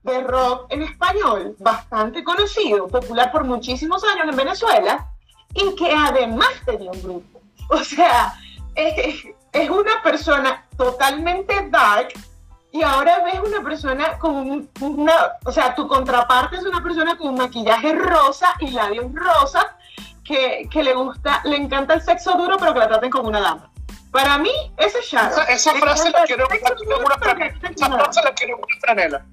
[0.03, 5.07] de rock en español, bastante conocido, popular por muchísimos años en Venezuela,
[5.53, 7.41] y que además tenía un grupo.
[7.69, 8.33] O sea,
[8.75, 12.09] es, es una persona totalmente dark
[12.71, 15.13] y ahora ves una persona con un- una,
[15.45, 19.65] o sea, tu contraparte es una persona con un maquillaje rosa y labios rosas
[20.25, 23.39] que, que le gusta, le encanta el sexo duro, pero que la traten como una
[23.39, 23.69] dama.
[24.11, 25.31] Para mí, ese es Sharon.
[25.49, 29.25] Esa, frase la quiero, la una Esa frase la quiero una franela.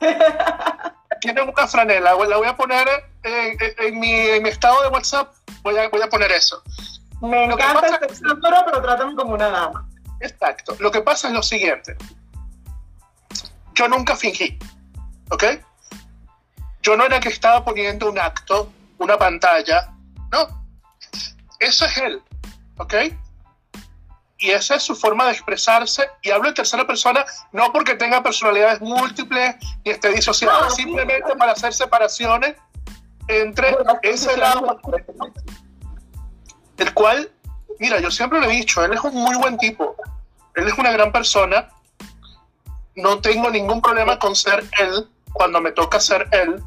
[0.00, 2.14] La quiero en una franela.
[2.14, 2.86] La voy a poner
[3.22, 5.32] en, en- en mi, en mi estado de WhatsApp.
[5.62, 6.62] Voy a, voy a poner eso.
[7.20, 9.88] Me Lo encanta el sexo duro, pero tratan como una dama.
[10.20, 10.76] Exacto.
[10.78, 11.96] Lo que pasa es lo siguiente.
[13.74, 14.58] Yo nunca fingí.
[15.30, 15.44] ¿Ok?
[16.82, 19.90] Yo no era que estaba poniendo un acto, una pantalla.
[20.32, 20.64] No.
[21.60, 22.22] Eso es él.
[22.78, 22.94] ¿Ok?
[24.38, 26.08] Y esa es su forma de expresarse.
[26.22, 31.34] Y hablo en tercera persona no porque tenga personalidades múltiples y esté disociado, No, simplemente
[31.36, 32.54] para hacer separaciones
[33.26, 34.80] entre Bueno, ese lado
[36.78, 37.30] el cual,
[37.78, 39.96] mira, yo siempre lo he dicho, él es un muy buen tipo,
[40.54, 41.68] él es una gran persona,
[42.94, 46.62] no tengo ningún problema con ser él cuando me toca ser él,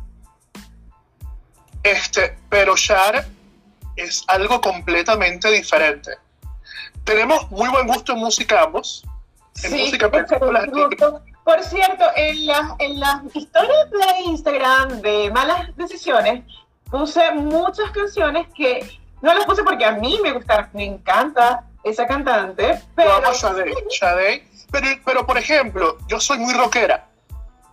[1.84, 3.25] este, pero Shar
[3.95, 6.12] es algo completamente diferente.
[7.03, 9.03] Tenemos muy buen gusto en música ambos,
[9.63, 10.65] en música películas.
[11.43, 16.43] Por cierto, en las, en las historias de Instagram de malas decisiones
[16.89, 22.05] puse muchas canciones que no las puse porque a mí me gustaron, me encanta esa
[22.05, 27.07] cantante, pero amo a Sade, Sade, pero, pero por ejemplo, yo soy muy rockera.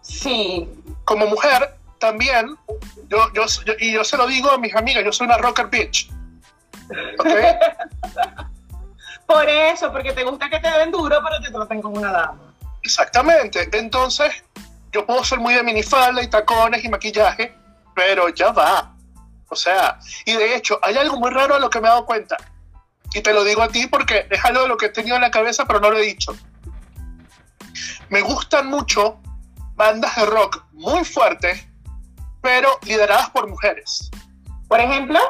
[0.00, 0.68] sí,
[1.04, 2.56] como mujer también,
[3.08, 5.66] yo, yo, yo- y yo se lo digo a mis amigas, yo soy una rocker
[5.66, 6.10] bitch.
[7.18, 7.26] ¿Ok?
[9.28, 12.54] por eso, porque te gusta que te den duro, pero te traten como una dama.
[12.82, 13.68] Exactamente.
[13.72, 14.42] Entonces,
[14.90, 17.54] yo puedo ser muy de minifalda y tacones y maquillaje,
[17.94, 18.94] pero ya va.
[19.50, 22.06] O sea, y de hecho, hay algo muy raro a lo que me he dado
[22.06, 22.38] cuenta.
[23.12, 25.22] Y te lo digo a ti porque es algo de lo que he tenido en
[25.22, 26.34] la cabeza, pero no lo he dicho.
[28.08, 29.20] Me gustan mucho
[29.74, 31.66] bandas de rock muy fuertes,
[32.40, 34.10] pero lideradas por mujeres.
[34.68, 35.20] Por ejemplo,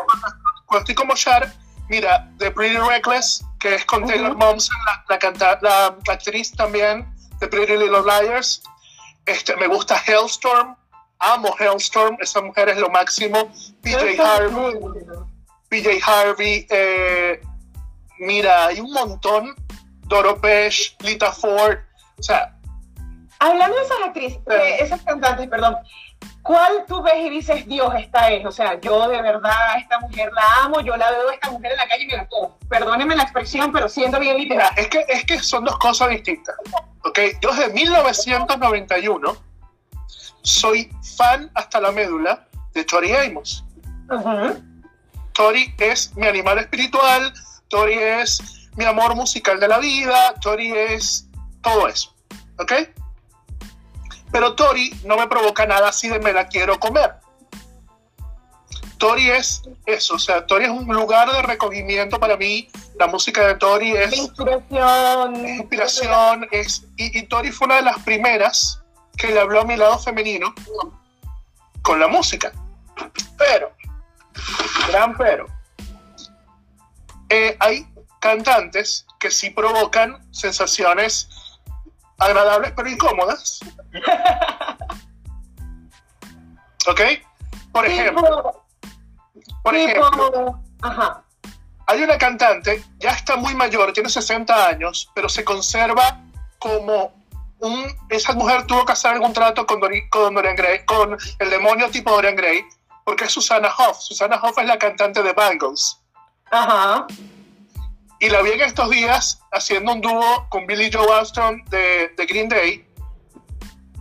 [0.66, 1.52] cuando estoy como Char,
[1.88, 4.06] mira, The Pretty Reckless, que es con.
[4.06, 7.06] Taylor Momsen, la, la, canta- la actriz también
[7.40, 8.62] de Pretty Little Liars.
[9.26, 10.76] Este, me gusta Hellstorm,
[11.18, 13.52] amo Hellstorm, esa mujer es lo máximo.
[13.82, 14.74] PJ Harvey,
[15.68, 17.40] PJ Harvey, eh,
[18.18, 19.54] mira, hay un montón.
[20.08, 21.76] Doro Pesh, Lita Ford,
[22.18, 22.54] o sea,
[23.40, 25.76] Hablando de esas actrices, de esas cantantes, perdón,
[26.42, 28.44] ¿cuál tú ves y dices, Dios, esta es?
[28.46, 31.50] O sea, yo de verdad a esta mujer la amo, yo la veo a esta
[31.50, 32.58] mujer en la calle y me la tomo.
[32.68, 34.70] Perdóneme la expresión, pero siento bien literal.
[34.76, 36.56] Es que, es que son dos cosas distintas.
[37.04, 37.18] ¿ok?
[37.42, 39.36] Yo desde 1991
[40.42, 43.64] soy fan hasta la médula de Tori Amos.
[45.32, 47.32] Tori es mi animal espiritual,
[47.68, 51.28] Tori es mi amor musical de la vida, Tori es
[51.62, 52.14] todo eso.
[52.58, 52.72] ¿Ok?
[54.30, 57.14] Pero Tori no me provoca nada de me la quiero comer.
[58.98, 62.68] Tori es eso, o sea, Tori es un lugar de recogimiento para mí.
[62.98, 64.12] La música de Tori es.
[64.12, 65.48] Inspiración.
[65.48, 66.48] inspiración.
[66.50, 68.82] Es, y, Tori fue una de las primeras
[69.16, 70.52] que le habló a mi lado femenino
[71.82, 72.52] con la música.
[73.38, 73.72] Pero,
[74.88, 75.46] gran pero,
[77.28, 77.86] eh, hay
[78.20, 81.28] cantantes que sí provocan sensaciones
[82.18, 83.60] agradables pero incómodas.
[86.86, 87.00] ¿Ok?
[87.72, 88.64] Por ejemplo,
[89.62, 90.62] por ejemplo,
[91.86, 96.20] hay una cantante, ya está muy mayor, tiene 60 años, pero se conserva
[96.58, 97.12] como
[97.60, 97.86] un...
[98.08, 102.10] Esa mujer tuvo que hacer algún trato con, con Dorian Gray, con el demonio tipo
[102.10, 102.64] Dorian Gray,
[103.04, 103.98] porque es Susana Hoff.
[104.00, 105.98] Susana Hoff es la cantante de Bangles.
[106.50, 107.06] Ajá.
[108.20, 112.26] Y la vi en estos días haciendo un dúo con Billy Joe Armstrong de, de
[112.26, 112.87] Green Day,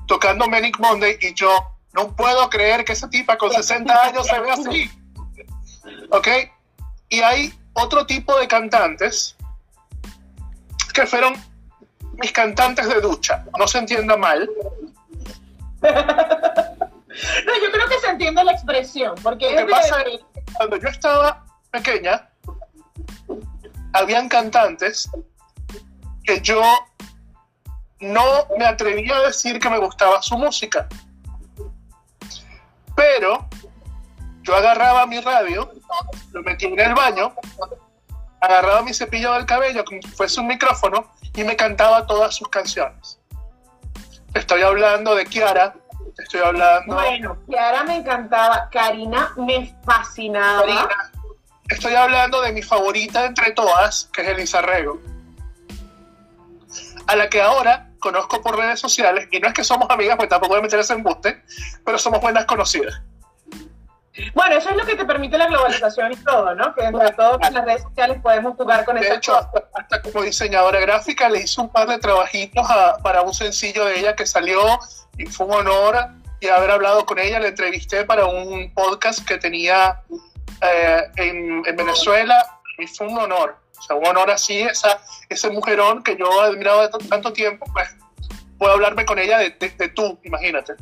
[0.08, 1.52] tocando Manic Monday, y yo
[1.93, 4.91] no puedo creer que esa tipa con 60 años se ve así.
[6.12, 6.28] ¿Ok?
[7.10, 9.36] Y hay otro tipo de cantantes
[10.93, 11.36] que fueron
[12.13, 13.46] mis cantantes de ducha.
[13.58, 14.50] No se entienda mal.
[15.82, 19.15] no, yo creo que se entiende la expresión.
[19.22, 22.30] Porque Lo que pasa es que cuando yo estaba pequeña,
[23.93, 25.10] habían cantantes
[26.24, 26.62] que yo
[27.99, 30.88] no me atrevía a decir que me gustaba su música.
[32.95, 33.47] Pero
[34.41, 35.71] yo agarraba mi radio,
[36.31, 37.33] lo metía en el baño,
[38.41, 42.47] agarraba mi cepillo del cabello como si fuese un micrófono y me cantaba todas sus
[42.47, 43.19] canciones.
[44.33, 45.75] Estoy hablando de Kiara,
[46.17, 46.95] estoy hablando...
[46.95, 50.89] Bueno, Kiara me encantaba, Karina me fascinaba.
[51.69, 55.01] estoy hablando de mi favorita entre todas, que es Elisa Rego,
[57.07, 60.29] a la que ahora conozco por redes sociales, y no es que somos amigas, pues
[60.29, 61.43] tampoco voy a meter ese embuste,
[61.86, 63.01] pero somos buenas conocidas.
[64.33, 66.73] Bueno, eso es lo que te permite la globalización y todo, ¿no?
[66.73, 70.79] Que entre todos en las redes sociales podemos jugar con De hecho, hasta, como diseñadora
[70.79, 72.65] gráfica le hice un par de trabajitos
[73.03, 74.60] para un sencillo de ella que salió
[75.17, 75.95] y fue un honor
[76.39, 77.39] y haber hablado con ella.
[77.39, 80.01] La entrevisté para un podcast que tenía
[80.62, 82.43] eh, en, Venezuela
[82.79, 83.57] y fue un honor.
[83.79, 87.65] O sea, un honor así, esa, ese mujerón que yo he admirado de tanto tiempo,
[87.73, 87.95] pues
[88.57, 90.73] puedo hablarme con ella de, de tú, imagínate.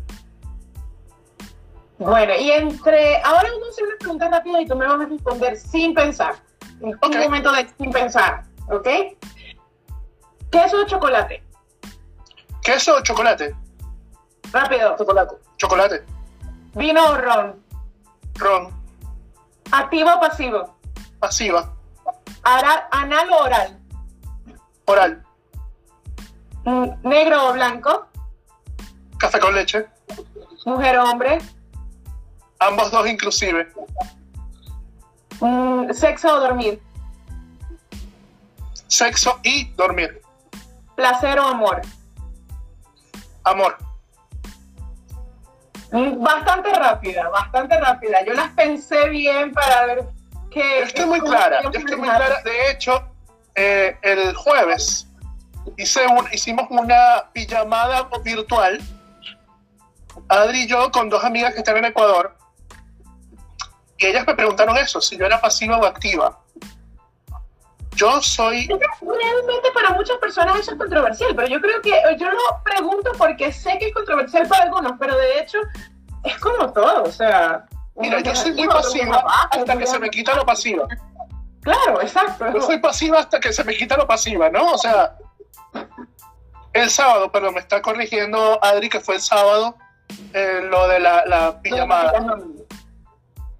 [1.97, 3.17] Bueno, y entre.
[3.23, 6.35] Ahora vamos a hacer una pregunta rápida y tú me vas a responder sin pensar.
[6.81, 8.87] En un momento de sin pensar, ¿ok?
[10.51, 11.41] ¿Queso o chocolate?
[12.61, 13.55] ¿Queso o chocolate?
[14.51, 14.95] Rápido.
[14.97, 15.35] Chocolate.
[15.57, 16.03] Chocolate.
[16.73, 17.63] ¿Vino o ron?
[18.35, 18.69] Ron.
[19.71, 20.77] ¿Activo o pasivo?
[21.19, 21.74] Pasiva.
[22.45, 23.79] ¿Anal o oral?
[24.85, 25.23] Oral.
[26.63, 28.07] Mm, ¿Negro o blanco?
[29.17, 29.85] Café con leche.
[30.65, 31.39] ¿Mujer o hombre?
[32.59, 33.67] Ambos dos inclusive.
[35.39, 36.81] Mm, ¿Sexo o dormir?
[38.87, 40.21] Sexo y dormir.
[40.95, 41.81] ¿Placer o amor?
[43.43, 43.77] Amor.
[45.91, 48.23] Mm, bastante rápida, bastante rápida.
[48.23, 50.14] Yo las pensé bien para ver
[50.55, 50.79] que...
[50.79, 52.41] Yo estoy muy clara, yo estoy muy clara.
[52.43, 53.03] De hecho,
[53.53, 55.07] eh, el jueves
[55.77, 58.81] hice un, hicimos una pijamada virtual,
[60.29, 62.35] Adri y yo, con dos amigas que están en Ecuador,
[63.97, 66.39] y ellas me preguntaron eso, si yo era pasiva o activa.
[67.95, 68.67] Yo soy...
[68.67, 73.53] Realmente para muchas personas eso es controversial, pero yo creo que yo lo pregunto porque
[73.53, 75.59] sé que es controversial para algunos, pero de hecho
[76.23, 77.65] es como todo, o sea...
[77.95, 80.87] Mira, yo soy muy pasiva hasta que se me quita lo pasiva.
[81.61, 82.45] Claro, exacto.
[82.53, 84.73] Yo soy pasiva hasta que se me quita lo pasiva, ¿no?
[84.73, 85.15] O sea,
[86.73, 89.77] el sábado, pero me está corrigiendo Adri que fue el sábado
[90.33, 92.37] eh, lo de la, la pijamada.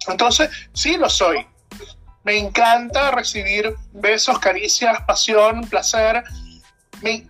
[0.08, 1.48] Entonces, sí lo soy.
[2.24, 6.24] Me encanta recibir besos, caricias, pasión, placer,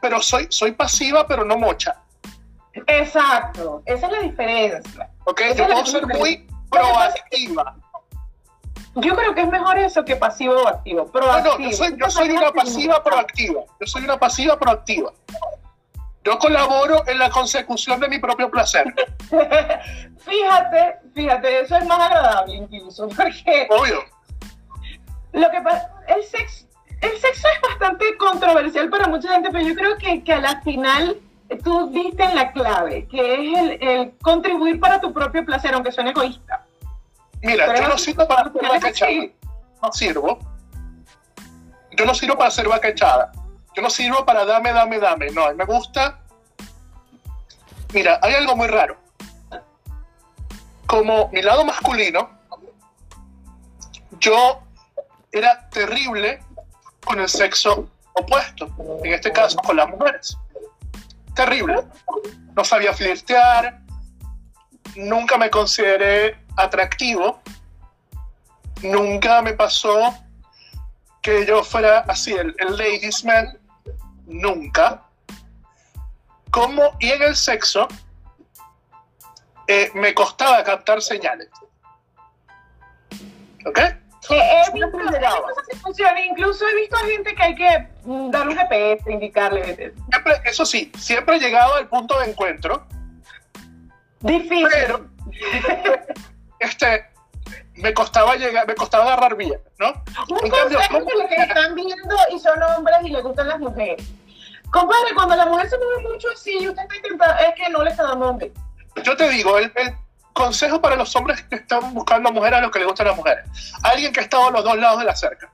[0.01, 2.01] pero soy, soy pasiva, pero no mocha.
[2.88, 5.10] Exacto, esa es la diferencia.
[5.26, 6.47] Ok, yo puedo ser muy
[6.80, 7.76] proactiva.
[8.96, 11.12] Yo creo que es mejor eso que pasivo o activo.
[11.14, 13.62] No, no, yo soy, yo soy una pasiva proactiva.
[13.80, 15.12] Yo soy una pasiva proactiva.
[16.24, 18.86] Yo colaboro en la consecución de mi propio placer.
[20.18, 23.68] fíjate, fíjate, eso es más agradable incluso, porque...
[23.70, 24.00] Obvio.
[25.34, 26.66] Lo que pasa, el sexo,
[27.02, 30.62] el sexo es bastante controversial para mucha gente, pero yo creo que, que a la
[30.62, 31.18] final
[31.64, 35.92] tú diste en la clave, que es el, el contribuir para tu propio placer, aunque
[35.92, 36.64] suene egoísta.
[37.42, 38.90] Mira, Pero yo no sirvo para hacer es vaca así.
[38.90, 39.52] echada.
[39.82, 40.40] No sirvo.
[41.92, 43.32] Yo no sirvo para hacer vaca echada.
[43.76, 45.30] Yo no sirvo para dame, dame, dame.
[45.32, 46.20] No, a mí me gusta.
[47.94, 48.98] Mira, hay algo muy raro.
[50.88, 52.30] Como mi lado masculino,
[54.20, 54.62] yo
[55.32, 56.40] era terrible
[57.06, 58.70] con el sexo opuesto.
[59.04, 60.38] En este caso, con las mujeres.
[61.36, 61.84] Terrible.
[62.56, 63.82] No sabía flirtear.
[64.96, 67.41] Nunca me consideré atractivo.
[68.82, 70.14] Nunca me pasó
[71.22, 73.58] que yo fuera así, el, el ladies man.
[74.26, 75.03] Nunca.
[76.51, 77.88] Como, y en el sexo,
[79.68, 81.49] eh, me costaba captar señales.
[83.66, 83.80] ¿Ok?
[84.28, 84.97] Que he visto,
[86.08, 87.88] he incluso he visto a gente que hay que
[88.32, 89.93] dar un GPS, indicarle.
[90.10, 92.88] Siempre, eso sí, siempre llegaba al punto de encuentro,
[94.22, 94.68] Difícil.
[94.72, 95.10] pero
[96.60, 97.06] este,
[97.76, 99.88] me costaba llegar, me costaba agarrar bien, ¿no?
[100.30, 103.47] Un cambio, consejo ¿cómo- que los que están viendo y son hombres y les gustan
[103.49, 104.06] las mujeres.
[104.72, 107.91] Compadre, cuando la mujer se mueve mucho así usted está intentando, es que no le
[107.91, 108.53] está dando beso.
[109.03, 109.95] Yo te digo, el, el
[110.34, 113.45] consejo para los hombres que están buscando mujeres a los que les gustan las mujeres.
[113.84, 115.51] Alguien que ha estado a los dos lados de la cerca.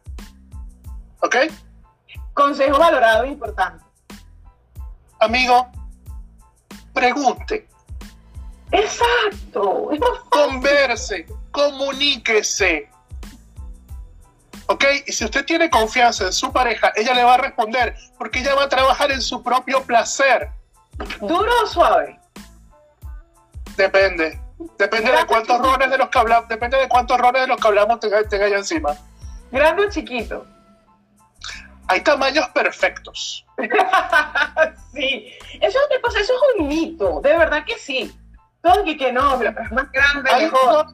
[1.21, 1.35] ¿Ok?
[2.33, 3.83] Consejo valorado e importante.
[5.19, 5.69] Amigo,
[6.93, 7.67] pregunte,
[8.71, 9.89] Exacto.
[10.29, 12.89] Converse, comuníquese.
[14.67, 14.85] ¿Ok?
[15.05, 18.55] Y si usted tiene confianza en su pareja, ella le va a responder porque ella
[18.55, 20.49] va a trabajar en su propio placer.
[21.19, 22.19] ¿Duro o suave?
[23.75, 24.39] Depende.
[24.77, 27.67] Depende de cuántos rones de los que hablamos, depende de cuántos rones de los que
[27.67, 28.95] hablamos tenga, tenga ella encima.
[29.51, 30.45] ¿Grande o chiquito?
[31.87, 33.45] Hay tamaños perfectos.
[34.93, 35.33] sí.
[35.59, 37.19] Eso eso es un mito.
[37.21, 38.15] De verdad que sí.
[38.61, 40.87] Todo que, que no, pero es más grande, Hay- mejor.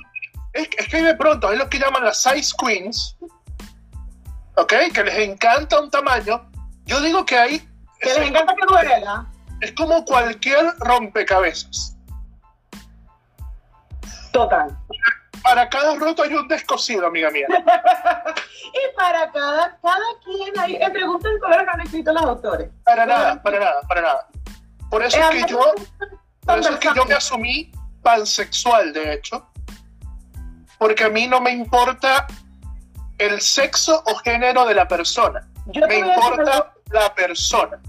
[0.53, 3.18] es, es que de pronto hay lo que llaman las size queens,
[4.55, 4.74] ¿ok?
[4.93, 6.49] Que les encanta un tamaño.
[6.86, 7.59] Yo digo que ahí
[7.99, 9.26] Que es, les encanta que duela.
[9.61, 11.95] es como cualquier rompecabezas.
[14.32, 14.78] Total.
[15.43, 17.47] Para cada roto hay un descosido, amiga mía.
[18.68, 22.70] Y para cada, cada quien hay, eh, pregunta el color que han escrito los autores.
[22.84, 24.28] Para nada, para nada, para nada.
[24.91, 25.74] Por eso es que yo,
[26.48, 27.72] por eso es que yo me asumí
[28.02, 29.45] pansexual, de hecho.
[30.78, 32.28] Porque a mí no me importa
[33.18, 35.48] el sexo o género de la persona.
[35.68, 37.80] Yo Me importa la persona.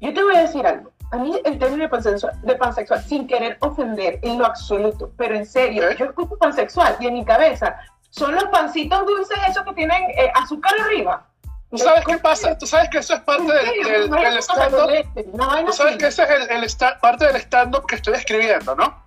[0.00, 0.92] Yo te voy a decir algo.
[1.12, 5.34] A mí el término de pansexual, de pansexual, sin querer ofender en lo absoluto, pero
[5.34, 5.96] en serio, ¿Eh?
[5.98, 7.76] yo escucho pansexual y en mi cabeza
[8.10, 11.26] son los pancitos dulces esos que tienen eh, azúcar arriba.
[11.70, 12.58] ¿Tú sabes qué pasa?
[12.58, 15.66] ¿Tú sabes que eso es parte del, del, del stand-up?
[15.66, 16.66] Tú sabes que ese es el, el
[17.00, 19.04] parte del stand-up que estoy escribiendo, ¿no?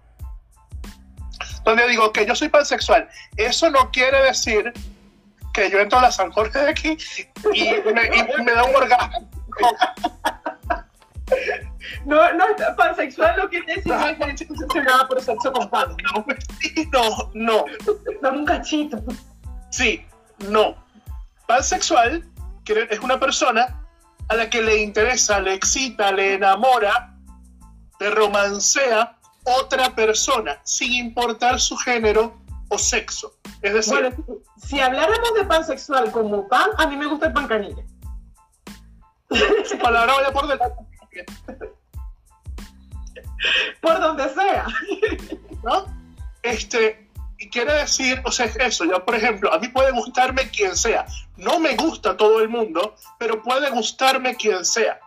[1.66, 3.10] Donde digo que yo soy pansexual.
[3.36, 4.72] Eso no quiere decir
[5.54, 6.98] que yo entro a la San Jorge de aquí
[7.54, 9.30] y me, y me da un orgasmo.
[12.06, 12.46] No, no,
[12.78, 15.96] pansexual lo que quiere decir es que es obsesionada por sexo con pan.
[16.14, 16.26] No,
[16.92, 17.66] no, no.
[18.22, 19.04] Dame un cachito.
[19.70, 20.06] Sí,
[20.50, 20.76] no.
[21.48, 22.24] Pansexual
[22.66, 23.86] es una persona
[24.30, 27.16] a la que le interesa, le excita, le enamora,
[28.00, 33.34] le romancea otra persona, sin importar su género o sexo.
[33.62, 37.48] Es decir, Bueno, si habláramos de pansexual como pan, a mí me gusta el pan
[37.48, 37.84] canilla.
[39.66, 40.84] su palabra vaya por delante,
[43.82, 44.66] Por donde sea.
[45.64, 45.86] ¿no?
[46.44, 47.03] Este,
[47.44, 48.86] y quiere decir, o sea, es eso.
[48.86, 51.06] Yo, por ejemplo, a mí puede gustarme quien sea.
[51.36, 54.98] No me gusta todo el mundo, pero puede gustarme quien sea.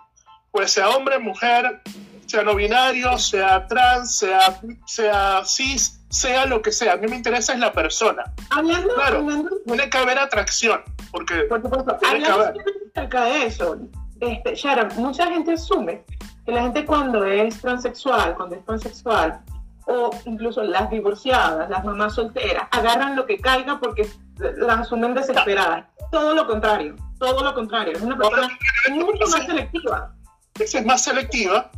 [0.50, 1.80] Pues sea hombre, mujer,
[2.26, 6.92] sea no binario, sea trans, sea, sea cis, sea lo que sea.
[6.92, 8.24] A mí me interesa es la persona.
[8.50, 9.18] Hablando, Claro.
[9.18, 12.54] hablando Tiene que haber atracción, porque Por supuesto, Tiene que haber.
[12.94, 13.78] acerca de eso,
[14.20, 16.04] este, Sharon, mucha gente asume
[16.44, 19.40] que la gente cuando es transexual, cuando es pansexual,
[19.86, 24.08] o incluso las divorciadas, las mamás solteras, agarran lo que caiga porque
[24.38, 25.86] las asumen desesperadas.
[26.10, 27.92] Todo lo contrario, todo lo contrario.
[27.94, 28.48] Es una persona
[28.90, 30.14] mucho más selectiva.
[30.58, 31.70] esa es más selectiva.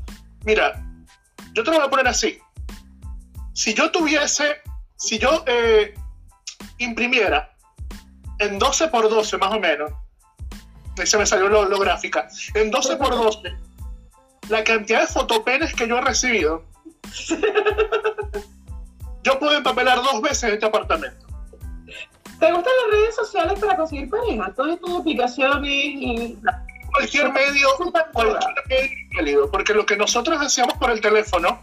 [0.45, 0.83] Mira,
[1.53, 2.39] yo te lo voy a poner así.
[3.53, 4.63] Si yo tuviese,
[4.97, 5.95] si yo eh,
[6.79, 7.55] imprimiera
[8.39, 9.91] en 12 por 12 más o menos,
[10.99, 13.55] ahí se me salió lo, lo gráfica, en 12 por 12,
[14.49, 16.65] la cantidad de fotopenes que yo he recibido.
[19.23, 21.29] yo puedo empapelar dos veces este apartamento.
[22.39, 24.53] ¿Te gustan las redes sociales para conseguir pareja?
[24.55, 26.39] Todas estas aplicaciones y...
[26.93, 27.69] Cualquier medio,
[28.13, 28.39] cualquier
[28.69, 31.61] medio válido, porque lo que nosotros hacíamos por el teléfono,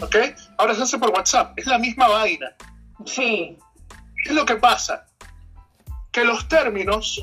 [0.00, 0.16] ¿ok?
[0.56, 2.50] Ahora se hace por WhatsApp, es la misma vaina.
[3.04, 3.58] Sí.
[4.24, 5.06] ¿Qué es lo que pasa?
[6.10, 7.22] Que los términos,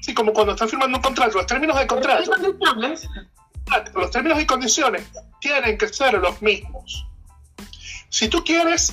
[0.00, 2.30] sí, como cuando estás firmando un contrato, los términos de contrato,
[3.94, 5.04] los términos y condiciones
[5.40, 7.06] tienen que ser los mismos.
[8.08, 8.92] Si tú quieres,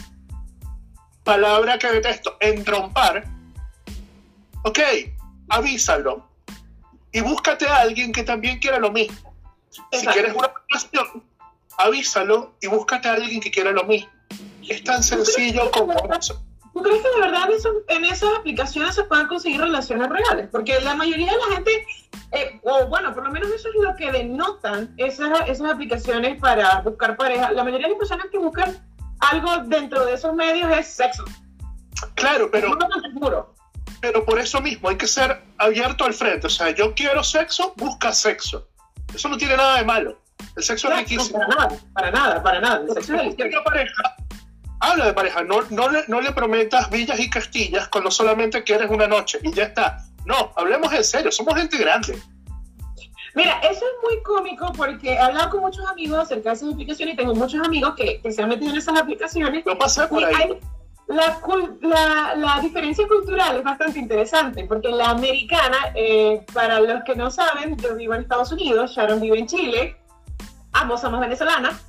[1.24, 3.26] palabra que detesto, entrompar,
[4.64, 4.80] ok,
[5.50, 6.28] avísalo
[7.12, 9.34] y búscate a alguien que también quiera lo mismo.
[9.92, 11.24] Si quieres una relación,
[11.78, 14.10] avísalo y búscate a alguien que quiera lo mismo.
[14.68, 16.44] Es tan sencillo como eso.
[16.80, 17.50] ¿Tú crees que de verdad
[17.90, 20.48] en esas aplicaciones se pueden conseguir relaciones reales?
[20.50, 21.86] Porque la mayoría de la gente,
[22.32, 26.80] eh, o bueno, por lo menos eso es lo que denotan esas, esas aplicaciones para
[26.80, 27.52] buscar pareja.
[27.52, 28.78] La mayoría de las personas que buscan
[29.20, 31.26] algo dentro de esos medios es sexo.
[32.16, 32.78] Claro, pero,
[34.00, 36.48] pero por eso mismo hay que ser abierto al frente.
[36.48, 38.70] O sea, yo quiero sexo, busca sexo.
[39.14, 40.18] Eso no tiene nada de malo.
[40.56, 41.40] El sexo es riquísimo.
[41.40, 42.86] para nada, para nada, para nada.
[42.88, 44.16] El sexo es pareja,
[44.80, 45.44] habla de pareja.
[45.44, 49.52] No, no, le, no le prometas villas y castillas cuando solamente quieres una noche y
[49.54, 50.04] ya está.
[50.26, 51.32] No, hablemos en serio.
[51.32, 52.20] Somos gente grande.
[53.36, 57.14] Mira, eso es muy cómico porque he hablado con muchos amigos acerca de esas aplicaciones
[57.14, 59.66] y tengo muchos amigos que, que se han metido en esas aplicaciones.
[59.66, 60.60] Lo pasé por ahí.
[61.08, 61.40] la,
[61.82, 67.30] la, la, diferencia cultural es bastante interesante porque la americana, eh, para los que no
[67.30, 69.96] saben, yo vivo en Estados Unidos, Sharon vive en Chile,
[70.74, 71.89] ambos somos venezolanas.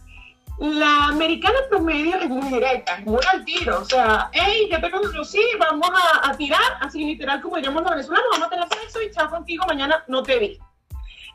[0.61, 3.81] La americana promedio es muy directa, es muy al tiro.
[3.81, 7.91] O sea, hey, ya te conocí, vamos a, a tirar, así literal como diríamos los
[7.93, 10.59] venezolanos, vamos a tener sexo y chao contigo, mañana no te vi.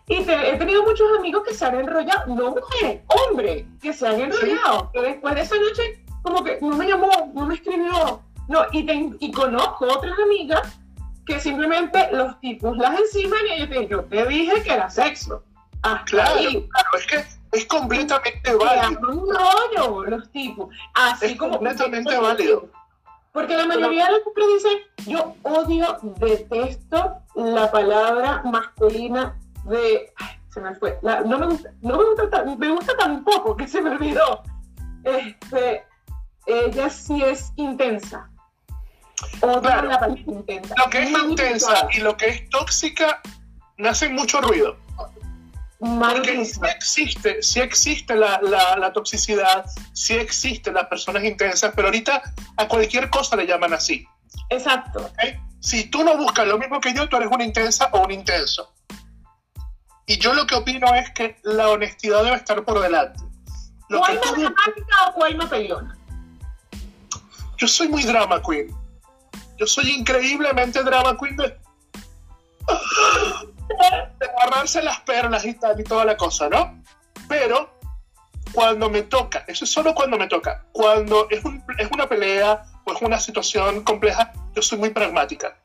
[0.08, 4.22] Y he tenido muchos amigos que se han enrollado, no mujeres, hombres, que se han
[4.22, 8.22] enrollado, que después de esa noche, como que no me llamó, no me escribió.
[8.48, 8.86] No, y,
[9.20, 10.78] y conozco otras amigas
[11.26, 14.88] que simplemente los tipos las enciman y ellos te dicen, yo te dije que era
[14.88, 15.44] sexo.
[15.82, 19.02] Ah, claro, claro, es que es completamente válido.
[19.10, 22.70] un rollo los tipos, así es como completamente válido.
[23.32, 24.78] Porque la mayoría de los hombres dicen,
[25.08, 30.14] yo odio, detesto la palabra masculina de.
[30.50, 30.98] se me fue.
[31.02, 34.42] no me gusta, no me gusta, me gusta tan poco que se me olvidó.
[35.04, 35.84] Este,
[36.46, 38.30] ella sí es intensa.
[39.40, 39.90] Claro,
[40.78, 43.22] Lo que es intensa y lo que es tóxica
[43.78, 44.78] me mucho ruido.
[45.86, 52.24] Porque sí existe, sí existe la, la, toxicidad, sí existen las personas intensas, pero ahorita
[52.58, 54.08] a cualquier cosa le llaman así.
[54.50, 55.12] Exacto.
[55.60, 58.74] Si tú no buscas lo mismo que yo, tú eres una intensa o un intenso.
[60.08, 63.24] Y yo lo que opino es que la honestidad debe estar por delante.
[63.90, 65.98] Lo ¿Cuál más dramática o cuál más pelona?
[67.58, 68.76] Yo soy muy drama queen.
[69.58, 71.58] Yo soy increíblemente drama queen de,
[73.68, 76.82] de guardarse las perlas y tal y toda la cosa, ¿no?
[77.28, 77.76] Pero
[78.54, 82.64] cuando me toca, eso es solo cuando me toca, cuando es, un, es una pelea
[82.86, 85.58] o es una situación compleja, yo soy muy pragmática.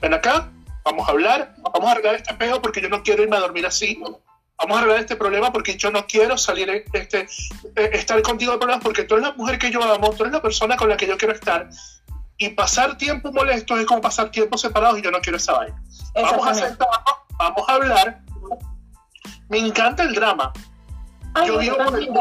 [0.00, 0.50] Ven acá,
[0.84, 3.66] vamos a hablar, vamos a arreglar este pedo porque yo no quiero irme a dormir
[3.66, 7.28] así, vamos a arreglar este problema porque yo no quiero salir, este,
[7.76, 10.32] eh, estar contigo de problemas porque tú eres la mujer que yo amo, tú eres
[10.32, 11.68] la persona con la que yo quiero estar.
[12.38, 15.82] Y pasar tiempo molesto es como pasar tiempo separados y yo no quiero esa vaina.
[16.14, 16.98] Vamos a sentarnos,
[17.38, 18.20] vamos a hablar.
[19.48, 20.52] Me encanta el drama.
[21.46, 21.76] yo, yo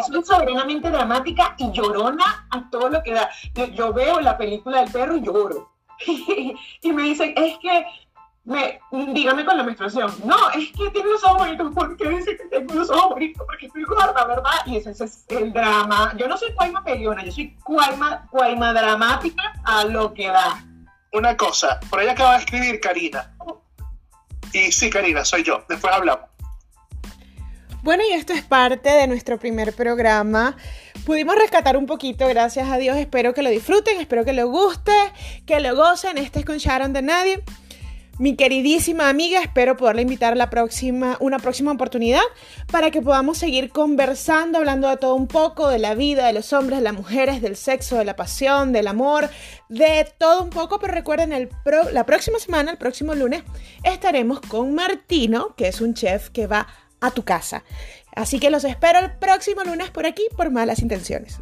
[0.08, 3.30] soy soberanamente dramática y llorona a todo lo que da.
[3.74, 5.72] Yo, veo la película del perro y lloro.
[6.82, 7.86] y me dicen, es que
[8.46, 10.14] me, dígame con la menstruación.
[10.26, 11.74] No, es que tiene los ojos bonitos.
[11.74, 13.46] ¿Por qué dice que tengo los ojos bonitos?
[13.46, 14.66] Porque estoy gorda, ¿verdad?
[14.66, 16.14] Y ese, es el drama.
[16.18, 20.66] Yo no soy cuaima peleona, yo soy cuaima, cuaima dramática a lo que da.
[21.14, 23.34] Una cosa, por ahí acaba de escribir Karina.
[24.52, 25.64] Y sí, Karina, soy yo.
[25.70, 26.26] Después hablamos.
[27.82, 30.56] Bueno, y esto es parte de nuestro primer programa.
[31.06, 32.98] Pudimos rescatar un poquito, gracias a Dios.
[32.98, 34.94] Espero que lo disfruten, espero que les guste,
[35.46, 36.18] que lo gocen.
[36.18, 37.44] Este es con Sharon de Nadie.
[38.20, 42.22] Mi queridísima amiga, espero poderla invitar a la próxima, una próxima oportunidad
[42.72, 46.54] para que podamos seguir conversando, hablando de todo un poco, de la vida, de los
[46.54, 49.32] hombres, de las mujeres, del sexo, de la pasión, del amor,
[49.68, 50.80] de todo un poco.
[50.80, 51.50] Pero recuerden,
[51.92, 53.42] la próxima semana, el próximo lunes,
[53.84, 56.68] estaremos con Martino, que es un chef que va
[57.02, 57.64] a tu casa.
[58.16, 61.40] Así que los espero el próximo lunes por aquí por malas intenciones.